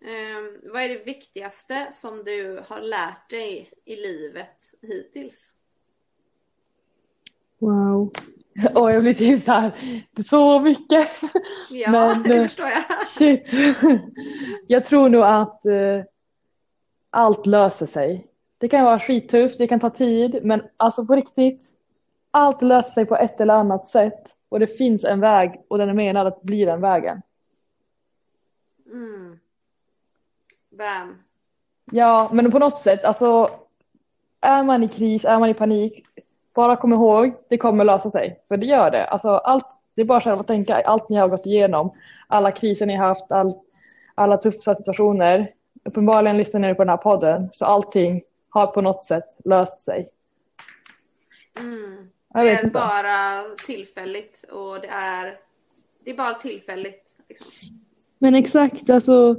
[0.01, 5.58] Um, vad är det viktigaste som du har lärt dig i livet hittills?
[7.59, 8.13] Wow.
[8.75, 9.73] Och jag blir typ så här,
[10.27, 11.09] så mycket.
[11.71, 13.07] Ja, Men, det eh, förstår jag.
[13.07, 13.51] Shit.
[14.67, 16.03] Jag tror nog att uh,
[17.11, 18.27] allt löser sig.
[18.59, 21.63] Det kan vara skittufft, det kan ta tid, men alltså på riktigt.
[22.31, 25.89] Allt löser sig på ett eller annat sätt och det finns en väg och den
[25.89, 27.23] är menad att bli den vägen.
[28.93, 29.39] Mm.
[30.71, 31.23] Bam.
[31.93, 33.51] Ja, men på något sätt, alltså
[34.41, 36.05] är man i kris, är man i panik,
[36.55, 38.41] bara kom ihåg, det kommer lösa sig.
[38.49, 39.07] För det gör det.
[39.07, 41.93] Alltså, allt, det är bara själva att tänka, allt ni har gått igenom,
[42.27, 43.53] alla kriser ni har haft, all,
[44.15, 45.53] alla tuffa situationer.
[45.85, 50.09] Uppenbarligen lyssnar ni på den här podden, så allting har på något sätt löst sig.
[51.61, 52.09] Mm.
[52.35, 55.35] Det är bara tillfälligt och det är,
[56.05, 57.05] det är bara tillfälligt.
[57.29, 57.79] Liksom.
[58.19, 59.37] Men exakt, alltså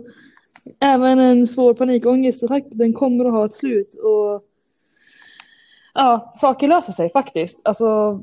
[0.80, 3.94] även en svår panikångest, den kommer att ha ett slut.
[3.94, 4.49] Och
[6.00, 7.62] ja, saker löser sig faktiskt.
[7.64, 8.20] Alltså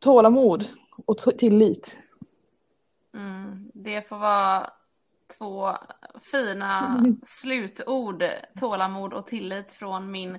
[0.00, 0.68] tålamod
[1.06, 1.98] och tillit.
[3.14, 4.70] Mm, det får vara
[5.38, 5.70] två
[6.32, 8.24] fina slutord,
[8.60, 10.38] tålamod och tillit från min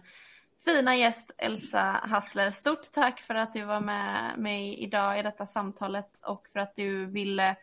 [0.65, 2.51] fina gäst Elsa Hassler.
[2.51, 6.75] Stort tack för att du var med mig idag i detta samtalet och för att
[6.75, 7.55] du ville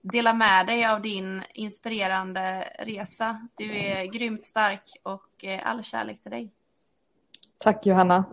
[0.00, 3.48] dela med dig av din inspirerande resa.
[3.54, 6.50] Du är grymt stark och eh, all kärlek till dig.
[7.58, 8.24] Tack Johanna.